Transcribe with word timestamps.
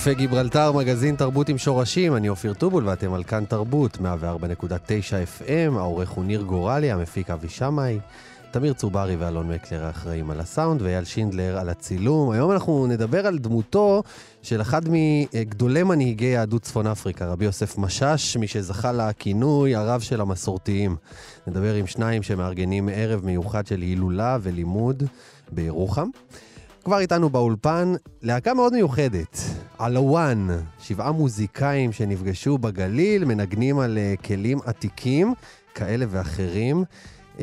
קפה 0.00 0.12
גיברלטר, 0.12 0.72
מגזין 0.72 1.16
תרבות 1.16 1.48
עם 1.48 1.58
שורשים, 1.58 2.16
אני 2.16 2.28
אופיר 2.28 2.54
טובול 2.54 2.88
ואתם 2.88 3.12
על 3.12 3.24
כאן 3.24 3.44
תרבות, 3.44 3.96
104.9 3.96 4.00
FM, 5.40 5.76
העורך 5.76 6.10
הוא 6.10 6.24
ניר 6.24 6.42
גורלי, 6.42 6.90
המפיק 6.90 7.30
אבי 7.30 7.48
שמאי, 7.48 7.98
תמיר 8.50 8.72
צוברי 8.72 9.16
ואלון 9.16 9.48
מקלר 9.48 9.84
האחראים 9.84 10.30
על 10.30 10.40
הסאונד, 10.40 10.82
ואייל 10.82 11.04
שינדלר 11.04 11.58
על 11.58 11.68
הצילום. 11.68 12.30
היום 12.30 12.50
אנחנו 12.50 12.86
נדבר 12.86 13.26
על 13.26 13.38
דמותו 13.38 14.02
של 14.42 14.60
אחד 14.60 14.82
מגדולי 14.88 15.82
מנהיגי 15.82 16.26
יהדות 16.26 16.62
צפון 16.62 16.86
אפריקה, 16.86 17.26
רבי 17.26 17.44
יוסף 17.44 17.78
משאש, 17.78 18.36
מי 18.36 18.46
שזכה 18.46 18.92
לכינוי 18.92 19.74
הרב 19.74 20.00
של 20.00 20.20
המסורתיים. 20.20 20.96
נדבר 21.46 21.74
עם 21.74 21.86
שניים 21.86 22.22
שמארגנים 22.22 22.88
ערב 22.92 23.24
מיוחד 23.24 23.66
של 23.66 23.80
הילולה 23.80 24.38
ולימוד 24.42 25.02
בירוחם. 25.52 26.08
כבר 26.84 26.98
איתנו 26.98 27.30
באולפן 27.30 27.94
להקה 28.22 28.54
מאוד 28.54 28.72
מיוחדת, 28.72 29.38
עלוואן, 29.80 30.48
שבעה 30.78 31.12
מוזיקאים 31.12 31.92
שנפגשו 31.92 32.58
בגליל, 32.58 33.24
מנגנים 33.24 33.78
על 33.78 33.98
uh, 33.98 34.26
כלים 34.26 34.58
עתיקים 34.64 35.34
כאלה 35.74 36.06
ואחרים, 36.08 36.84
uh, 37.36 37.40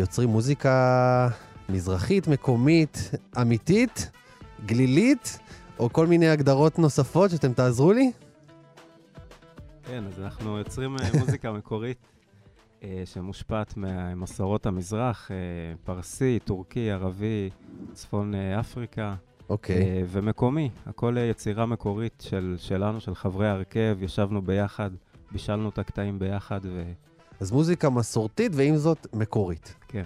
יוצרים 0.00 0.28
מוזיקה 0.28 1.28
מזרחית, 1.68 2.28
מקומית, 2.28 3.10
אמיתית, 3.40 4.10
גלילית, 4.66 5.38
או 5.78 5.92
כל 5.92 6.06
מיני 6.06 6.28
הגדרות 6.28 6.78
נוספות 6.78 7.30
שאתם 7.30 7.52
תעזרו 7.52 7.92
לי? 7.92 8.12
כן, 9.82 10.04
אז 10.06 10.20
אנחנו 10.20 10.58
יוצרים 10.58 10.96
מוזיקה 11.18 11.52
מקורית. 11.58 11.98
אה, 12.82 13.02
שמושפעת 13.04 13.76
ממסורות 13.76 14.66
המזרח, 14.66 15.30
אה, 15.30 15.36
פרסי, 15.84 16.38
טורקי, 16.44 16.90
ערבי, 16.90 17.50
צפון 17.92 18.34
אה, 18.34 18.60
אפריקה. 18.60 19.14
אוקיי. 19.50 20.04
ומקומי, 20.10 20.70
הכל 20.86 21.16
יצירה 21.30 21.66
מקורית 21.66 22.24
של, 22.28 22.56
שלנו, 22.58 23.00
של 23.00 23.14
חברי 23.14 23.48
ההרכב, 23.48 23.98
ישבנו 24.00 24.42
ביחד, 24.42 24.90
בישלנו 25.32 25.68
את 25.68 25.78
הקטעים 25.78 26.18
ביחד 26.18 26.60
ו... 26.64 26.92
אז 27.40 27.52
מוזיקה 27.52 27.90
מסורתית, 27.90 28.52
ועם 28.54 28.76
זאת 28.76 29.06
מקורית. 29.12 29.74
כן. 29.88 30.02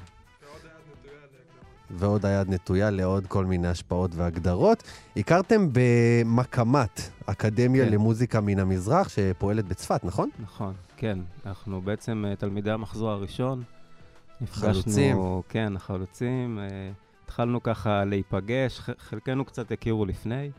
ועוד 1.90 2.26
היד 2.26 2.48
נטויה 2.48 2.90
לעוד 2.90 3.26
כל 3.26 3.44
מיני 3.44 3.68
השפעות 3.68 4.10
והגדרות. 4.14 4.82
הכרתם 5.16 5.68
במקמת, 5.72 7.10
אקדמיה 7.26 7.84
כן. 7.84 7.92
למוזיקה 7.92 8.40
מן 8.40 8.58
המזרח, 8.58 9.08
שפועלת 9.08 9.64
בצפת, 9.68 10.04
נכון? 10.04 10.30
נכון, 10.38 10.74
כן. 10.96 11.18
אנחנו 11.46 11.80
בעצם 11.80 12.24
uh, 12.32 12.40
תלמידי 12.40 12.70
המחזור 12.70 13.10
הראשון. 13.10 13.62
חלוצים. 14.46 15.16
כן, 15.48 15.72
חלוצים. 15.78 16.58
התחלנו 17.24 17.62
ככה 17.62 18.04
להיפגש, 18.04 18.80
חלקנו 18.98 19.44
קצת 19.44 19.72
הכירו 19.72 20.04
לפני, 20.04 20.50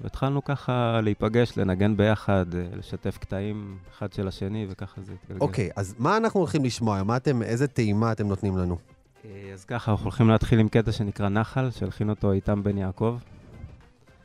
והתחלנו 0.00 0.44
ככה 0.44 1.00
להיפגש, 1.02 1.56
לנגן 1.56 1.96
ביחד, 1.96 2.46
uh, 2.52 2.76
לשתף 2.76 3.18
קטעים 3.18 3.78
אחד 3.90 4.12
של 4.12 4.28
השני, 4.28 4.66
וככה 4.70 5.00
זה 5.00 5.12
התגלגל. 5.12 5.40
אוקיי, 5.40 5.70
אז 5.76 5.94
מה 5.98 6.16
אנחנו 6.16 6.40
הולכים 6.40 6.64
לשמוע? 6.64 7.02
מה 7.02 7.16
אתם, 7.16 7.42
איזה 7.42 7.68
טעימה 7.68 8.12
אתם 8.12 8.28
נותנים 8.28 8.56
לנו? 8.56 8.78
אה, 9.24 9.50
אז 9.52 9.64
ככה, 9.64 9.90
אנחנו 9.90 10.04
הולכים 10.04 10.28
להתחיל 10.28 10.58
עם 10.58 10.68
קטע 10.68 10.92
שנקרא 10.92 11.28
נחל, 11.28 11.70
שהלחין 11.70 12.10
אותו 12.10 12.32
איתם 12.32 12.62
בן 12.62 12.78
יעקב. 12.78 13.18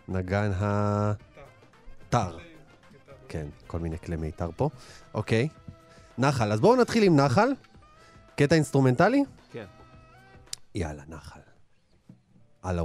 נגן 0.07 0.51
ה... 0.51 1.13
תר. 2.09 2.37
כן, 3.27 3.45
כל 3.67 3.79
מיני 3.79 3.99
כלי 3.99 4.15
מיתר 4.15 4.49
פה. 4.55 4.69
אוקיי. 5.13 5.47
נחל. 6.17 6.51
אז 6.51 6.61
בואו 6.61 6.81
נתחיל 6.81 7.03
עם 7.03 7.15
נחל. 7.15 7.49
קטע 8.35 8.55
אינסטרומנטלי? 8.55 9.23
כן. 9.51 9.65
יאללה, 10.75 11.03
נחל. 11.07 11.39
על 12.63 12.79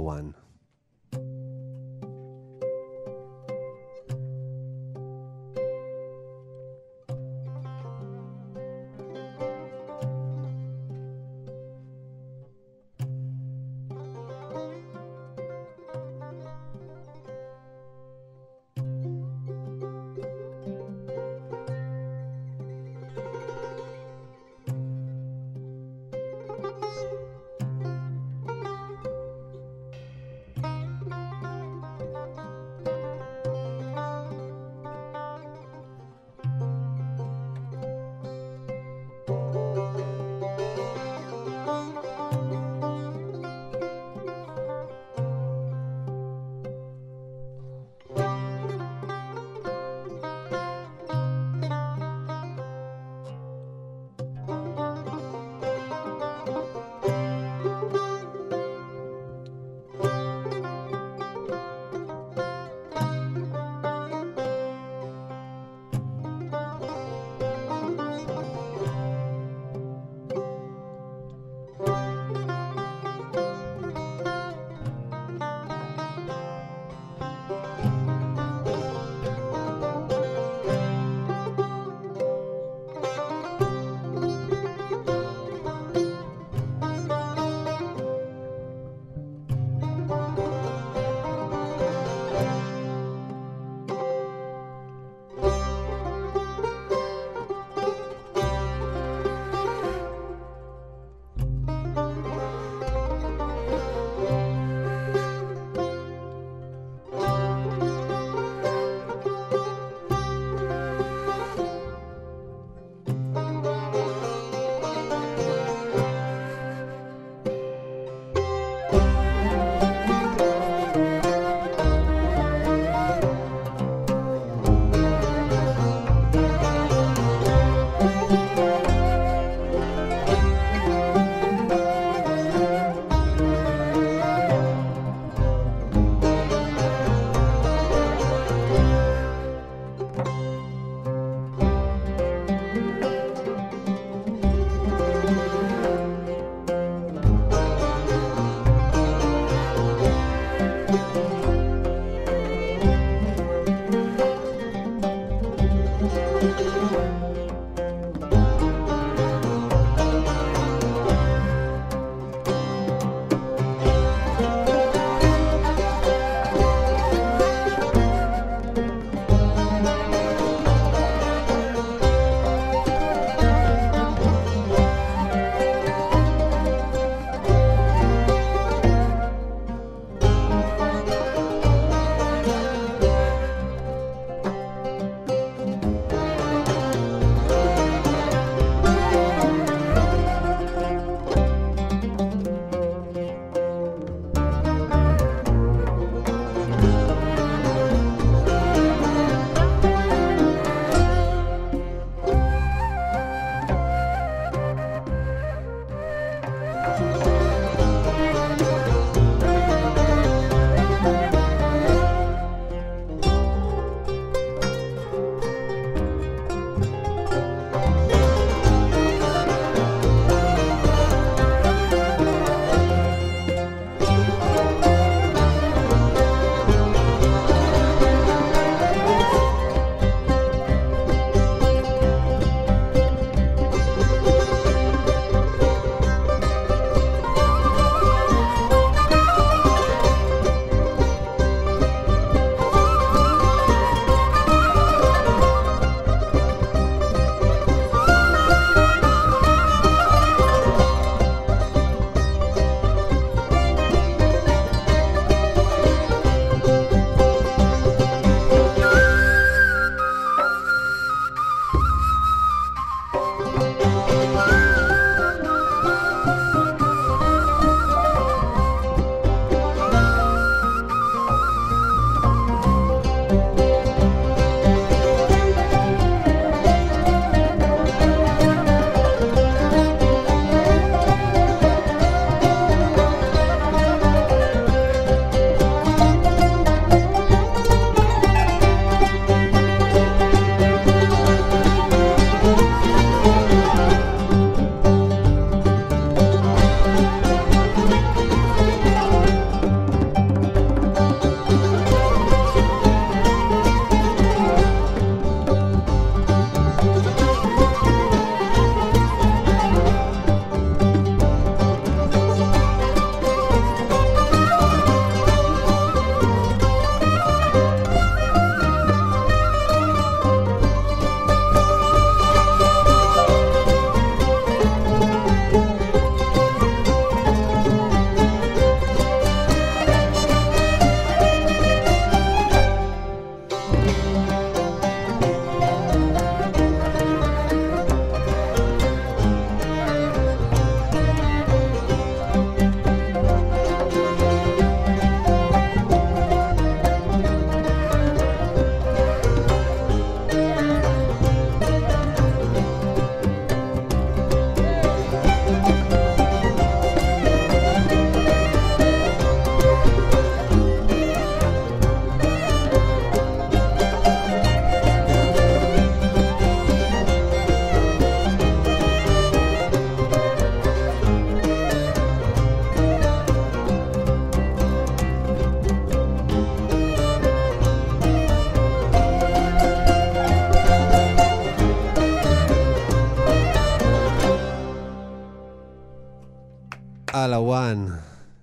הוואן. 387.39 387.85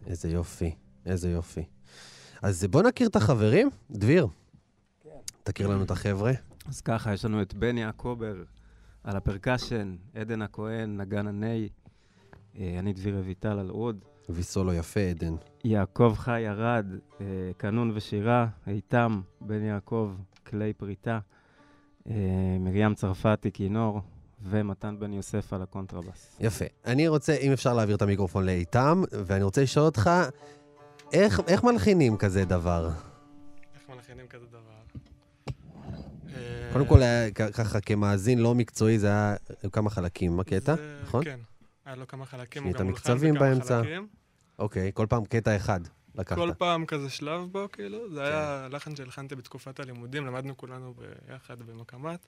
איזה 0.06 0.30
יופי, 0.30 0.74
איזה 1.06 1.30
יופי. 1.30 1.64
אז 2.42 2.64
בוא 2.64 2.82
נכיר 2.82 3.08
את 3.08 3.16
החברים. 3.16 3.70
דביר, 3.90 4.26
תכיר 5.42 5.66
לנו 5.66 5.84
את 5.84 5.90
החבר'ה. 5.90 6.32
אז 6.68 6.80
ככה, 6.80 7.12
יש 7.12 7.24
לנו 7.24 7.42
את 7.42 7.54
בני 7.54 7.84
הקובר 7.84 8.34
על 9.04 9.16
הפרקשן, 9.16 9.96
עדן 10.14 10.42
הכהן, 10.42 11.00
נגן 11.00 11.26
הני, 11.26 11.68
אה, 12.58 12.76
אני 12.78 12.92
דביר 12.92 13.18
אביטל 13.18 13.58
על 13.58 13.68
עוד, 13.68 14.04
ויסולו 14.28 14.74
יפה, 14.74 15.00
עדן. 15.00 15.34
יעקב 15.64 16.14
חי 16.16 16.40
ירד, 16.40 16.86
אה, 17.20 17.26
קנון 17.56 17.92
ושירה, 17.94 18.46
איתם, 18.66 19.20
בן 19.40 19.62
יעקב, 19.62 20.12
כלי 20.46 20.72
פריטה, 20.72 21.18
אה, 22.08 22.14
מרים 22.60 22.94
צרפתי, 22.94 23.52
כינור, 23.52 24.00
ומתן 24.48 24.96
בן 24.98 25.12
יוסף 25.12 25.52
על 25.52 25.62
הקונטרבס. 25.62 26.36
יפה. 26.40 26.64
אני 26.84 27.08
רוצה, 27.08 27.36
אם 27.36 27.52
אפשר 27.52 27.74
להעביר 27.74 27.96
את 27.96 28.02
המיקרופון 28.02 28.46
לאיתם, 28.46 29.02
ואני 29.26 29.44
רוצה 29.44 29.62
לשאול 29.62 29.84
אותך, 29.86 30.10
איך, 31.12 31.40
איך 31.46 31.64
מלחינים 31.64 32.16
כזה 32.16 32.44
דבר? 32.44 32.90
איך 33.74 33.88
מלחינים 33.88 34.26
כזה 34.28 34.46
דבר? 34.46 34.60
קודם 36.72 36.86
כל, 36.86 37.02
היה 37.02 37.30
ככה, 37.30 37.80
כמאזין 37.80 38.38
לא 38.38 38.54
מקצועי, 38.54 38.98
זה 38.98 39.06
היה 39.06 39.34
כמה 39.72 39.90
חלקים, 39.90 40.40
הקטע, 40.40 40.76
זה- 40.76 40.98
נכון? 41.02 41.24
כן. 41.24 41.40
היה 41.84 41.94
לו 41.96 42.06
כמה 42.06 42.26
חלקים, 42.26 42.64
הוא 42.64 42.72
גם 42.72 42.86
המקצבים 42.86 43.34
בכמה 43.34 43.48
באמצע. 43.48 43.78
חלקים. 43.82 44.06
אוקיי, 44.58 44.90
כל 44.94 45.06
פעם 45.08 45.24
קטע 45.24 45.56
אחד 45.56 45.80
לקחת. 46.14 46.38
כל 46.38 46.50
פעם 46.58 46.86
כזה 46.86 47.10
שלב 47.10 47.40
בו, 47.52 47.66
כאילו. 47.72 47.98
כן. 48.08 48.14
זה 48.14 48.22
היה 48.22 48.68
לחן 48.70 48.96
שהלחנתי 48.96 49.34
בתקופת 49.34 49.80
הלימודים, 49.80 50.26
למדנו 50.26 50.56
כולנו 50.56 50.94
ביחד 51.28 51.58
במקמת. 51.62 52.26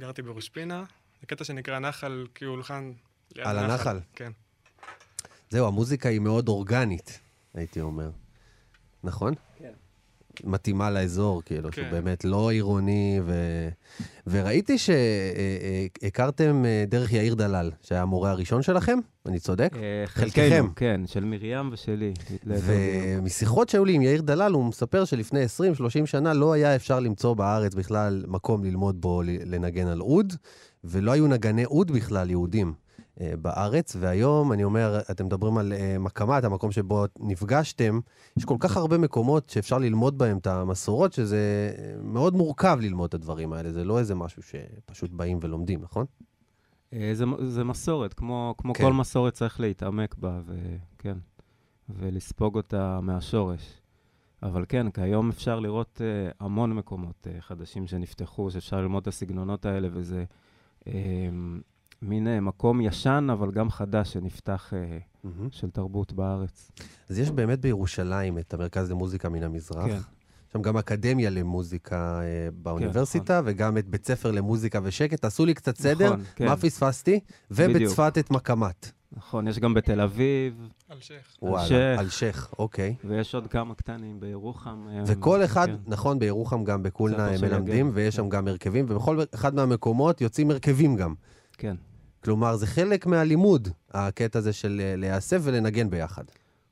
גרתי 0.00 0.22
בראש 0.22 0.48
פינה. 0.48 0.84
זה 1.22 1.26
קטע 1.26 1.44
שנקרא 1.44 1.78
נחל, 1.78 2.26
כי 2.34 2.44
הוא 2.44 2.52
הולחן 2.52 2.92
ליד 3.36 3.46
על 3.46 3.58
הנחל? 3.58 4.00
כן. 4.14 4.32
זהו, 5.50 5.66
המוזיקה 5.66 6.08
היא 6.08 6.20
מאוד 6.20 6.48
אורגנית, 6.48 7.20
הייתי 7.54 7.80
אומר. 7.80 8.10
נכון? 9.04 9.34
כן. 9.58 9.72
מתאימה 10.44 10.90
לאזור, 10.90 11.42
כאילו, 11.42 11.70
כן. 11.70 11.82
שהוא 11.82 11.90
באמת 11.90 12.24
לא 12.24 12.50
עירוני, 12.50 13.20
ו... 13.24 13.32
וראיתי 14.26 14.76
שהכרתם 14.78 16.64
אה, 16.64 16.84
דרך 16.88 17.12
יאיר 17.12 17.34
דלל, 17.34 17.70
שהיה 17.82 18.02
המורה 18.02 18.30
הראשון 18.30 18.62
שלכם, 18.62 18.98
אני 19.26 19.40
צודק? 19.40 19.72
אה, 19.76 20.06
חלקכם. 20.06 20.66
כן, 20.76 21.00
של 21.06 21.24
מרים 21.24 21.68
ושלי. 21.72 22.12
ומשיחות 22.46 23.68
שהיו 23.68 23.84
לי 23.84 23.92
עם 23.92 24.02
יאיר 24.02 24.20
דלל, 24.20 24.52
הוא 24.52 24.64
מספר 24.64 25.04
שלפני 25.04 25.44
20-30 25.44 26.06
שנה 26.06 26.34
לא 26.34 26.52
היה 26.52 26.76
אפשר 26.76 27.00
למצוא 27.00 27.34
בארץ 27.34 27.74
בכלל 27.74 28.24
מקום 28.28 28.64
ללמוד 28.64 29.00
בו 29.00 29.22
לנגן 29.24 29.86
על 29.86 30.00
אוד, 30.00 30.32
ולא 30.84 31.12
היו 31.12 31.26
נגני 31.26 31.64
אוד 31.64 31.90
בכלל 31.90 32.30
יהודים 32.30 32.74
אה, 33.20 33.34
בארץ, 33.42 33.96
והיום, 34.00 34.52
אני 34.52 34.64
אומר, 34.64 35.00
אתם 35.10 35.26
מדברים 35.26 35.58
על 35.58 35.72
אה, 35.72 35.98
מקמת, 35.98 36.44
המקום 36.44 36.72
שבו 36.72 37.04
נפגשתם, 37.20 38.00
יש 38.36 38.44
כל 38.44 38.56
כך 38.60 38.76
הרבה 38.76 38.98
מקומות 38.98 39.50
שאפשר 39.50 39.78
ללמוד 39.78 40.18
בהם 40.18 40.38
את 40.38 40.46
המסורות, 40.46 41.12
שזה 41.12 41.72
אה, 41.78 42.02
מאוד 42.02 42.34
מורכב 42.34 42.78
ללמוד 42.80 43.08
את 43.08 43.14
הדברים 43.14 43.52
האלה, 43.52 43.72
זה 43.72 43.84
לא 43.84 43.98
איזה 43.98 44.14
משהו 44.14 44.42
שפשוט 44.42 45.10
באים 45.10 45.38
ולומדים, 45.42 45.80
נכון? 45.82 46.06
אה, 46.92 47.10
זה, 47.14 47.24
זה 47.48 47.64
מסורת, 47.64 48.14
כמו, 48.14 48.54
כמו 48.58 48.74
כן. 48.74 48.84
כל 48.84 48.92
מסורת 48.92 49.34
צריך 49.34 49.60
להתעמק 49.60 50.14
בה, 50.14 50.40
וכן, 50.46 51.18
ולספוג 51.88 52.56
אותה 52.56 53.00
מהשורש. 53.02 53.82
אבל 54.42 54.64
כן, 54.68 54.90
כיום 54.90 55.28
אפשר 55.28 55.60
לראות 55.60 56.00
uh, 56.00 56.34
המון 56.40 56.72
מקומות 56.72 57.26
uh, 57.26 57.40
חדשים 57.40 57.86
שנפתחו, 57.86 58.50
שאפשר 58.50 58.80
ללמוד 58.80 59.00
את 59.02 59.08
הסגנונות 59.08 59.66
האלה, 59.66 59.88
וזה 59.92 60.24
uh, 60.28 60.34
מין 62.02 62.26
uh, 62.26 62.40
מקום 62.40 62.80
ישן, 62.80 63.28
אבל 63.32 63.50
גם 63.50 63.70
חדש 63.70 64.12
שנפתח 64.12 64.72
מהמם. 65.24 65.48
של 65.50 65.70
תרבות 65.70 66.12
בארץ. 66.12 66.70
אז 67.08 67.18
יש 67.18 67.30
באמת 67.30 67.60
בירושלים 67.60 68.38
את 68.38 68.54
המרכז 68.54 68.90
למוזיקה 68.90 69.28
מן 69.28 69.42
המזרח. 69.42 69.86
כן. 69.86 69.98
שם 70.52 70.62
גם 70.62 70.76
אקדמיה 70.76 71.30
למוזיקה 71.30 72.20
אה, 72.20 72.48
באוניברסיטה, 72.62 73.40
נכון. 73.40 73.52
וגם 73.52 73.78
את 73.78 73.88
בית 73.88 74.06
ספר 74.06 74.30
למוזיקה 74.30 74.80
ושקט. 74.82 75.20
תעשו 75.20 75.46
לי 75.46 75.54
קצת 75.54 75.76
סדר, 75.76 76.06
נכון, 76.06 76.24
כן. 76.36 76.44
מה 76.44 76.56
פספסתי? 76.56 77.20
ובצפת 77.50 78.18
את 78.18 78.30
מקמת. 78.30 78.92
נכון, 79.16 79.48
יש 79.48 79.58
גם 79.58 79.74
בתל 79.74 80.00
אביב, 80.00 80.68
אלשיך. 80.92 81.36
וואלה, 81.42 81.66
שייח. 81.66 82.00
אלשיך, 82.00 82.52
אוקיי. 82.58 82.94
ויש 83.04 83.34
עוד 83.34 83.46
כמה 83.46 83.74
קטנים 83.74 84.20
בירוחם. 84.20 84.86
אה, 84.88 85.02
וכל 85.06 85.44
אחד, 85.44 85.66
כן. 85.66 85.76
נכון, 85.86 86.18
בירוחם 86.18 86.64
גם 86.64 86.82
בקולנה 86.82 87.26
הם 87.26 87.40
מלמדים, 87.42 87.86
יגל. 87.86 87.96
ויש 87.96 88.16
כן. 88.16 88.22
שם 88.22 88.28
גם 88.28 88.48
הרכבים, 88.48 88.86
ובכל 88.88 89.18
אחד 89.34 89.54
מהמקומות 89.54 90.20
יוצאים 90.20 90.50
הרכבים 90.50 90.96
גם. 90.96 91.14
כן. 91.52 91.76
כלומר, 92.24 92.56
זה 92.56 92.66
חלק 92.66 93.06
מהלימוד, 93.06 93.68
הקטע 93.90 94.38
הזה 94.38 94.52
של 94.52 94.80
אה, 94.84 94.96
להיאסף 94.96 95.40
ולנגן 95.42 95.90
ביחד. 95.90 96.24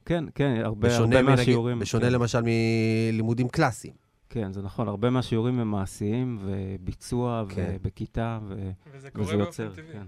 כן, 0.04 0.24
כן, 0.34 0.60
הרבה, 0.64 0.96
הרבה 0.96 1.22
מהשיעורים. 1.22 1.78
בשונה 1.78 2.06
כן. 2.06 2.12
למשל 2.12 2.40
מלימודים 2.42 3.48
קלאסיים. 3.48 3.94
כן, 4.30 4.52
זה 4.52 4.62
נכון, 4.62 4.88
הרבה 4.88 5.10
מהשיעורים 5.10 5.58
הם 5.58 5.70
מעשיים, 5.70 6.38
וביצוע, 6.44 7.44
כן. 7.48 7.76
ובכיתה, 7.80 8.38
ו... 8.48 8.70
וזה 8.92 9.10
קורה 9.10 9.26
וזה 9.26 9.34
יוצר. 9.34 9.72
כן. 9.92 10.06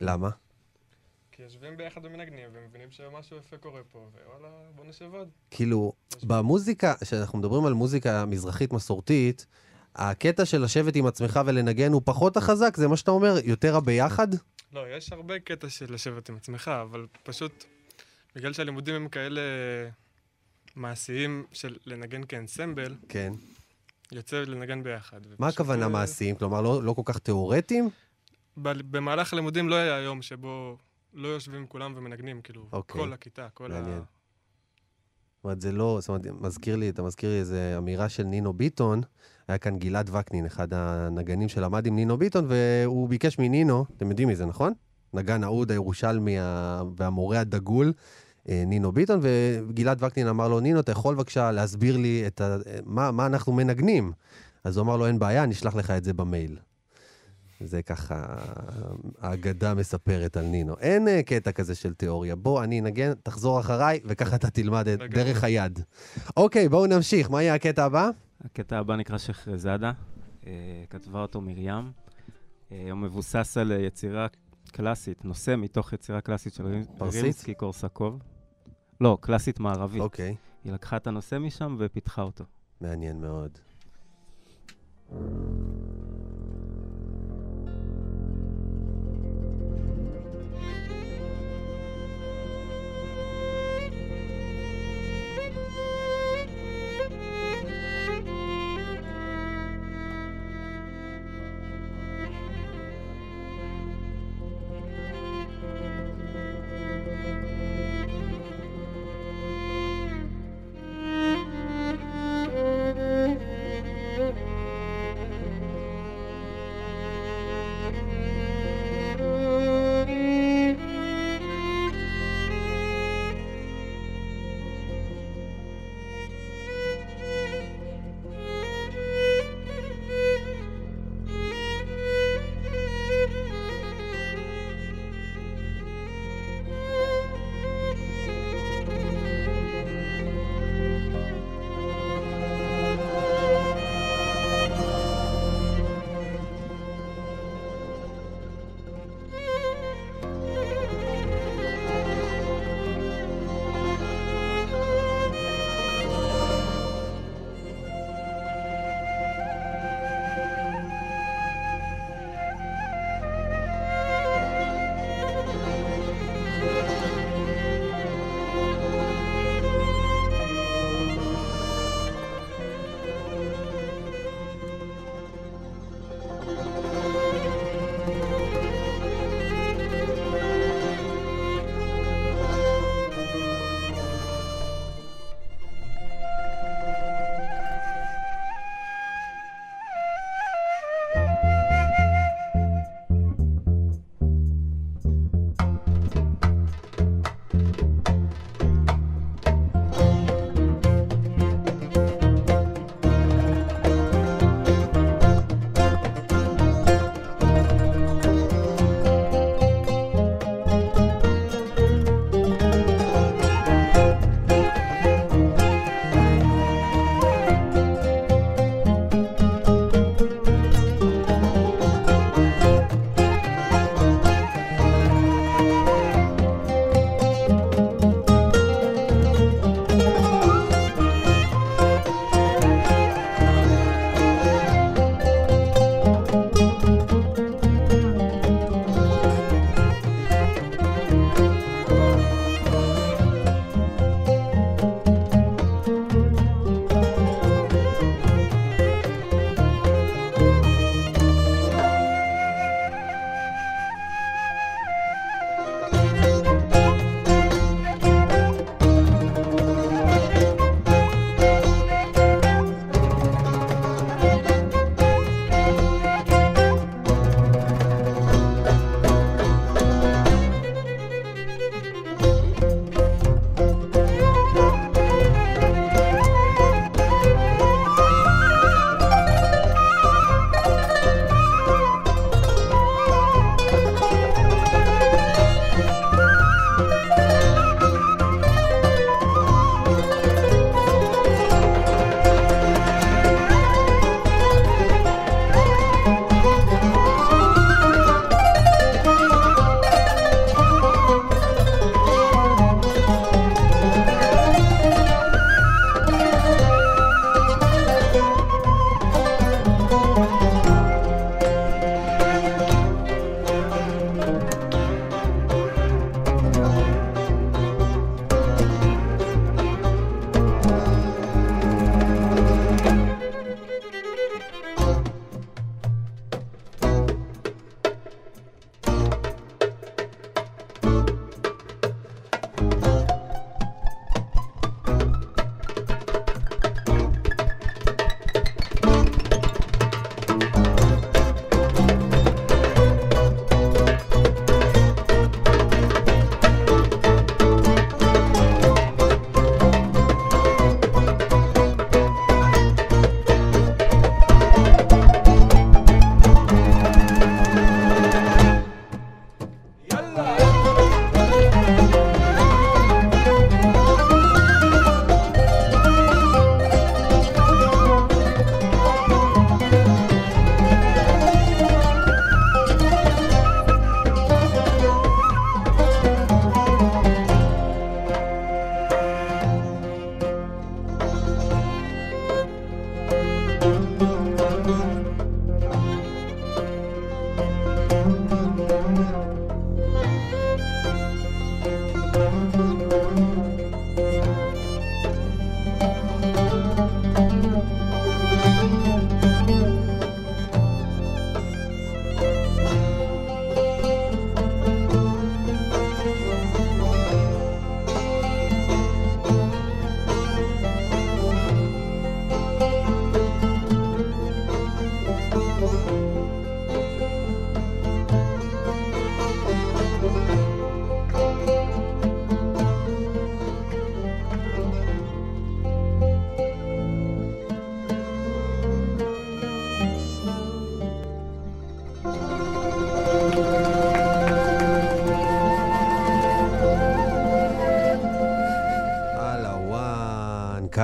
למה? 0.00 0.30
כי 1.32 1.42
יושבים 1.42 1.76
ביחד 1.76 2.04
ומנגנים, 2.04 2.48
ומבינים 2.52 2.90
שמשהו 2.90 3.36
יפה 3.36 3.56
קורה 3.56 3.80
פה, 3.92 3.98
ווואלה, 3.98 4.48
בוא 4.74 4.84
נשב 4.84 5.14
עוד. 5.14 5.28
כאילו, 5.50 5.92
במוזיקה, 6.22 6.94
כשאנחנו 7.00 7.38
מדברים 7.38 7.64
על 7.64 7.72
מוזיקה 7.72 8.24
מזרחית 8.24 8.72
מסורתית, 8.72 9.46
הקטע 9.94 10.44
של 10.44 10.62
לשבת 10.62 10.96
עם 10.96 11.06
עצמך 11.06 11.40
ולנגן 11.46 11.92
הוא 11.92 12.02
פחות 12.04 12.36
החזק, 12.36 12.76
זה 12.76 12.88
מה 12.88 12.96
שאתה 12.96 13.10
אומר? 13.10 13.34
יותר 13.44 13.76
הביחד? 13.76 14.28
לא, 14.72 14.96
יש 14.96 15.12
הרבה 15.12 15.38
קטע 15.38 15.68
של 15.68 15.94
לשבת 15.94 16.28
עם 16.28 16.36
עצמך, 16.36 16.70
אבל 16.82 17.06
פשוט, 17.22 17.64
בגלל 18.36 18.52
שהלימודים 18.52 18.94
הם 18.94 19.08
כאלה 19.08 19.40
מעשיים 20.76 21.44
של 21.52 21.76
לנגן 21.86 22.24
כאנסמבל, 22.24 22.94
כן. 23.08 23.32
יוצא 24.12 24.36
לנגן 24.36 24.82
ביחד. 24.82 25.20
מה 25.38 25.48
הכוונה 25.48 25.82
אה, 25.82 25.88
מעשיים? 25.88 26.36
כלומר, 26.36 26.60
לא, 26.60 26.82
לא 26.82 26.92
כל 26.92 27.02
כך 27.04 27.18
תיאורטיים? 27.18 27.90
במהלך 28.56 29.32
הלימודים 29.32 29.68
לא 29.68 29.74
היה 29.74 29.98
יום 29.98 30.22
שבו 30.22 30.78
לא 31.14 31.28
יושבים 31.28 31.66
כולם 31.66 31.92
ומנגנים, 31.96 32.40
כאילו, 32.42 32.66
אוקיי. 32.72 33.00
כל 33.00 33.12
הכיתה, 33.12 33.48
כל 33.54 33.72
ה... 33.72 33.80
מעניין. 33.80 33.98
זאת 33.98 35.44
אומרת, 35.44 35.60
זה 35.60 35.72
לא, 35.72 35.98
זאת 36.00 36.08
אומרת, 36.08 36.26
מזכיר 36.40 36.76
לי, 36.76 36.88
אתה 36.88 37.02
מזכיר 37.02 37.30
לי 37.30 37.38
איזו 37.38 37.56
אמירה 37.78 38.08
של 38.08 38.22
נינו 38.22 38.52
ביטון. 38.52 39.00
היה 39.48 39.58
כאן 39.58 39.78
גלעד 39.78 40.10
וקנין, 40.12 40.46
אחד 40.46 40.68
הנגנים 40.74 41.48
שלמד 41.48 41.86
עם 41.86 41.96
נינו 41.96 42.16
ביטון, 42.18 42.44
והוא 42.48 43.08
ביקש 43.08 43.38
מנינו, 43.38 43.84
אתם 43.96 44.10
יודעים 44.10 44.28
מי 44.28 44.36
זה, 44.36 44.46
נכון? 44.46 44.72
נגן 45.14 45.44
האוד 45.44 45.70
הירושלמי 45.70 46.38
ה- 46.38 46.82
והמורה 46.96 47.40
הדגול, 47.40 47.92
אה, 48.48 48.62
נינו 48.66 48.92
ביטון, 48.92 49.20
וגלעד 49.22 50.02
וקנין 50.02 50.28
אמר 50.28 50.48
לו, 50.48 50.60
נינו, 50.60 50.80
אתה 50.80 50.92
יכול 50.92 51.14
בבקשה 51.14 51.50
להסביר 51.50 51.96
לי 51.96 52.24
ה... 52.40 52.56
מה, 52.84 53.10
מה 53.10 53.26
אנחנו 53.26 53.52
מנגנים? 53.52 54.12
אז 54.64 54.76
הוא 54.76 54.84
אמר 54.84 54.96
לו, 54.96 55.06
אין 55.06 55.18
בעיה, 55.18 55.44
אני 55.44 55.52
אשלח 55.52 55.74
לך 55.74 55.90
את 55.90 56.04
זה 56.04 56.12
במייל. 56.12 56.58
זה 57.66 57.82
ככה, 57.82 58.36
האגדה 59.20 59.74
מספרת 59.74 60.36
על 60.36 60.44
נינו. 60.44 60.74
אין 60.80 61.08
אה, 61.08 61.22
קטע 61.22 61.52
כזה 61.52 61.74
של 61.74 61.94
תיאוריה. 61.94 62.36
בוא, 62.36 62.64
אני 62.64 62.80
אנגן, 62.80 63.12
תחזור 63.22 63.60
אחריי, 63.60 64.00
וככה 64.04 64.36
אתה 64.36 64.50
תלמד 64.50 64.88
את. 64.88 64.98
דרך 64.98 65.44
היד. 65.44 65.80
אוקיי, 66.36 66.68
בואו 66.68 66.86
נמשיך. 66.86 67.30
מה 67.30 67.42
יהיה 67.42 67.54
הקטע 67.54 67.84
הבא? 67.84 68.10
הקטע 68.44 68.78
הבא 68.78 68.96
נקרא 68.96 69.18
שחרזאדה, 69.18 69.92
אה, 70.46 70.52
כתבה 70.90 71.22
אותו 71.22 71.40
מרים. 71.40 71.92
אה, 72.72 72.88
הוא 72.90 72.98
מבוסס 72.98 73.56
על 73.56 73.72
יצירה 73.72 74.26
קלאסית, 74.72 75.24
נושא 75.24 75.54
מתוך 75.58 75.92
יצירה 75.92 76.20
קלאסית 76.20 76.54
של? 76.54 76.82
רימסקי 77.00 77.54
קורסקוב. 77.54 78.22
לא, 79.00 79.18
קלאסית 79.20 79.60
מערבית. 79.60 80.00
אוקיי, 80.00 80.36
היא 80.64 80.72
לקחה 80.72 80.96
את 80.96 81.06
הנושא 81.06 81.38
משם 81.38 81.76
ופיתחה 81.78 82.22
אותו. 82.22 82.44
מעניין 82.80 83.20
מאוד. 83.20 83.58
Thank 85.12 85.91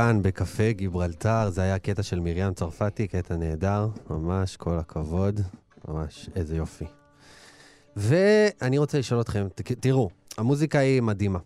כאן 0.08 0.22
בקפה 0.22 0.72
גיברלטר, 0.72 1.50
זה 1.50 1.62
היה 1.62 1.78
קטע 1.78 2.02
של 2.02 2.20
מרים 2.20 2.54
צרפתי, 2.54 3.08
קטע 3.08 3.36
נהדר, 3.36 3.88
ממש 4.10 4.56
כל 4.56 4.78
הכבוד, 4.78 5.40
ממש 5.88 6.30
איזה 6.36 6.56
יופי. 6.56 6.84
ואני 7.96 8.78
רוצה 8.78 8.98
לשאול 8.98 9.20
אתכם, 9.20 9.46
ת- 9.54 9.72
תראו, 9.72 10.08
המוזיקה 10.38 10.78
היא 10.78 11.02
מדהימה. 11.02 11.38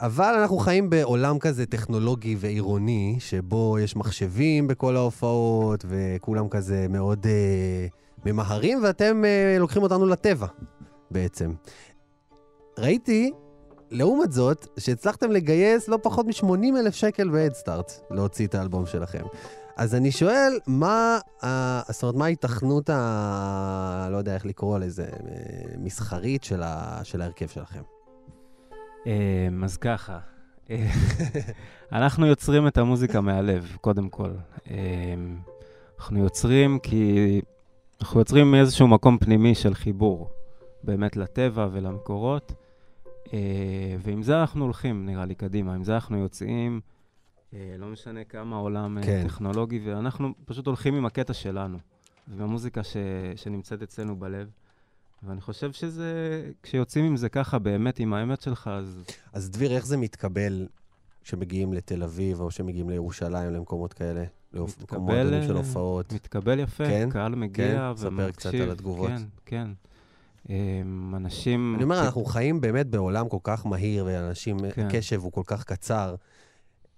אבל 0.00 0.34
אנחנו 0.40 0.56
חיים 0.58 0.90
בעולם 0.90 1.38
כזה 1.38 1.66
טכנולוגי 1.66 2.36
ועירוני, 2.38 3.16
שבו 3.18 3.78
יש 3.78 3.96
מחשבים 3.96 4.66
בכל 4.66 4.96
ההופעות, 4.96 5.84
וכולם 5.88 6.48
כזה 6.48 6.86
מאוד 6.88 7.26
אה, 7.26 7.86
ממהרים, 8.26 8.78
ואתם 8.82 9.24
אה, 9.24 9.56
לוקחים 9.58 9.82
אותנו 9.82 10.06
לטבע, 10.06 10.46
בעצם. 11.10 11.52
ראיתי, 12.78 13.30
לעומת 13.94 14.32
זאת, 14.32 14.66
שהצלחתם 14.78 15.30
לגייס 15.30 15.88
לא 15.88 15.98
פחות 16.02 16.26
מ-80 16.26 16.78
אלף 16.78 16.94
שקל 16.94 17.28
בהדסטארט 17.28 17.92
להוציא 18.10 18.46
את 18.46 18.54
האלבום 18.54 18.86
שלכם. 18.86 19.24
אז 19.76 19.94
אני 19.94 20.12
שואל, 20.12 20.58
מה, 20.66 21.18
ה- 21.44 21.92
זאת 21.92 22.02
אומרת, 22.02 22.16
מה 22.16 22.24
ההיתכנות 22.24 22.90
ה... 22.90 24.08
לא 24.10 24.16
יודע 24.16 24.34
איך 24.34 24.46
לקרוא 24.46 24.78
לזה, 24.78 25.06
מסחרית 25.78 26.44
של, 26.44 26.62
ה... 26.62 27.00
של 27.04 27.22
ההרכב 27.22 27.46
שלכם? 27.48 27.80
אמ, 29.06 29.64
אז 29.64 29.76
ככה, 29.76 30.18
אנחנו 31.92 32.26
יוצרים 32.26 32.66
את 32.66 32.78
המוזיקה 32.78 33.20
מהלב, 33.20 33.76
קודם 33.80 34.08
כל. 34.08 34.30
אמ, 34.70 35.36
אנחנו 35.98 36.24
יוצרים 36.24 36.78
כי 36.78 37.40
אנחנו 38.00 38.20
יוצרים 38.20 38.50
מאיזשהו 38.50 38.88
מקום 38.88 39.18
פנימי 39.18 39.54
של 39.54 39.74
חיבור, 39.74 40.28
באמת 40.82 41.16
לטבע 41.16 41.68
ולמקורות, 41.72 42.52
ועם 43.98 44.22
זה 44.22 44.40
אנחנו 44.40 44.64
הולכים, 44.64 45.06
נראה 45.06 45.24
לי, 45.24 45.34
קדימה. 45.34 45.74
עם 45.74 45.84
זה 45.84 45.94
אנחנו 45.94 46.18
יוצאים, 46.18 46.80
אה, 47.54 47.74
לא 47.78 47.86
משנה 47.86 48.24
כמה 48.24 48.56
העולם 48.56 48.98
אה, 48.98 49.02
כן. 49.02 49.24
טכנולוגי, 49.26 49.80
ואנחנו 49.84 50.32
פשוט 50.44 50.66
הולכים 50.66 50.94
עם 50.94 51.06
הקטע 51.06 51.32
שלנו, 51.32 51.78
ועם 52.28 52.42
המוזיקה 52.42 52.82
ש, 52.82 52.96
שנמצאת 53.36 53.82
אצלנו 53.82 54.16
בלב. 54.16 54.50
ואני 55.22 55.40
חושב 55.40 55.72
שזה, 55.72 56.42
כשיוצאים 56.62 57.04
עם 57.04 57.16
זה 57.16 57.28
ככה, 57.28 57.58
באמת, 57.58 57.98
עם 57.98 58.14
האמת 58.14 58.40
שלך, 58.40 58.70
אז 58.72 59.04
אז 59.32 59.50
דביר, 59.50 59.72
איך 59.72 59.86
זה 59.86 59.96
מתקבל 59.96 60.66
כשמגיעים 61.22 61.72
לתל 61.72 62.02
אביב, 62.02 62.40
או 62.40 62.50
שמגיעים 62.50 62.90
לירושלים, 62.90 63.52
למקומות 63.52 63.92
כאלה? 63.92 64.24
מועדונים 64.92 65.42
של 65.42 65.56
הופעות? 65.56 66.12
מתקבל 66.12 66.58
יפה, 66.58 66.84
כן? 66.84 67.08
קהל 67.12 67.34
מגיע 67.34 67.92
ספר 67.96 68.08
ומקשיב. 68.08 68.32
קצת 68.32 68.54
על 68.54 68.70
התגובות. 68.70 69.08
כן, 69.08 69.22
כן. 69.46 69.68
אמ, 70.48 71.14
אנשים... 71.16 71.74
אני 71.74 71.84
אומר, 71.84 72.04
אנחנו 72.04 72.24
חיים 72.24 72.60
באמת 72.60 72.86
בעולם 72.86 73.28
כל 73.28 73.38
כך 73.42 73.66
מהיר, 73.66 74.04
ואנשים, 74.04 74.56
כן. 74.74 74.86
הקשב 74.86 75.20
הוא 75.22 75.32
כל 75.32 75.42
כך 75.46 75.64
קצר. 75.64 76.14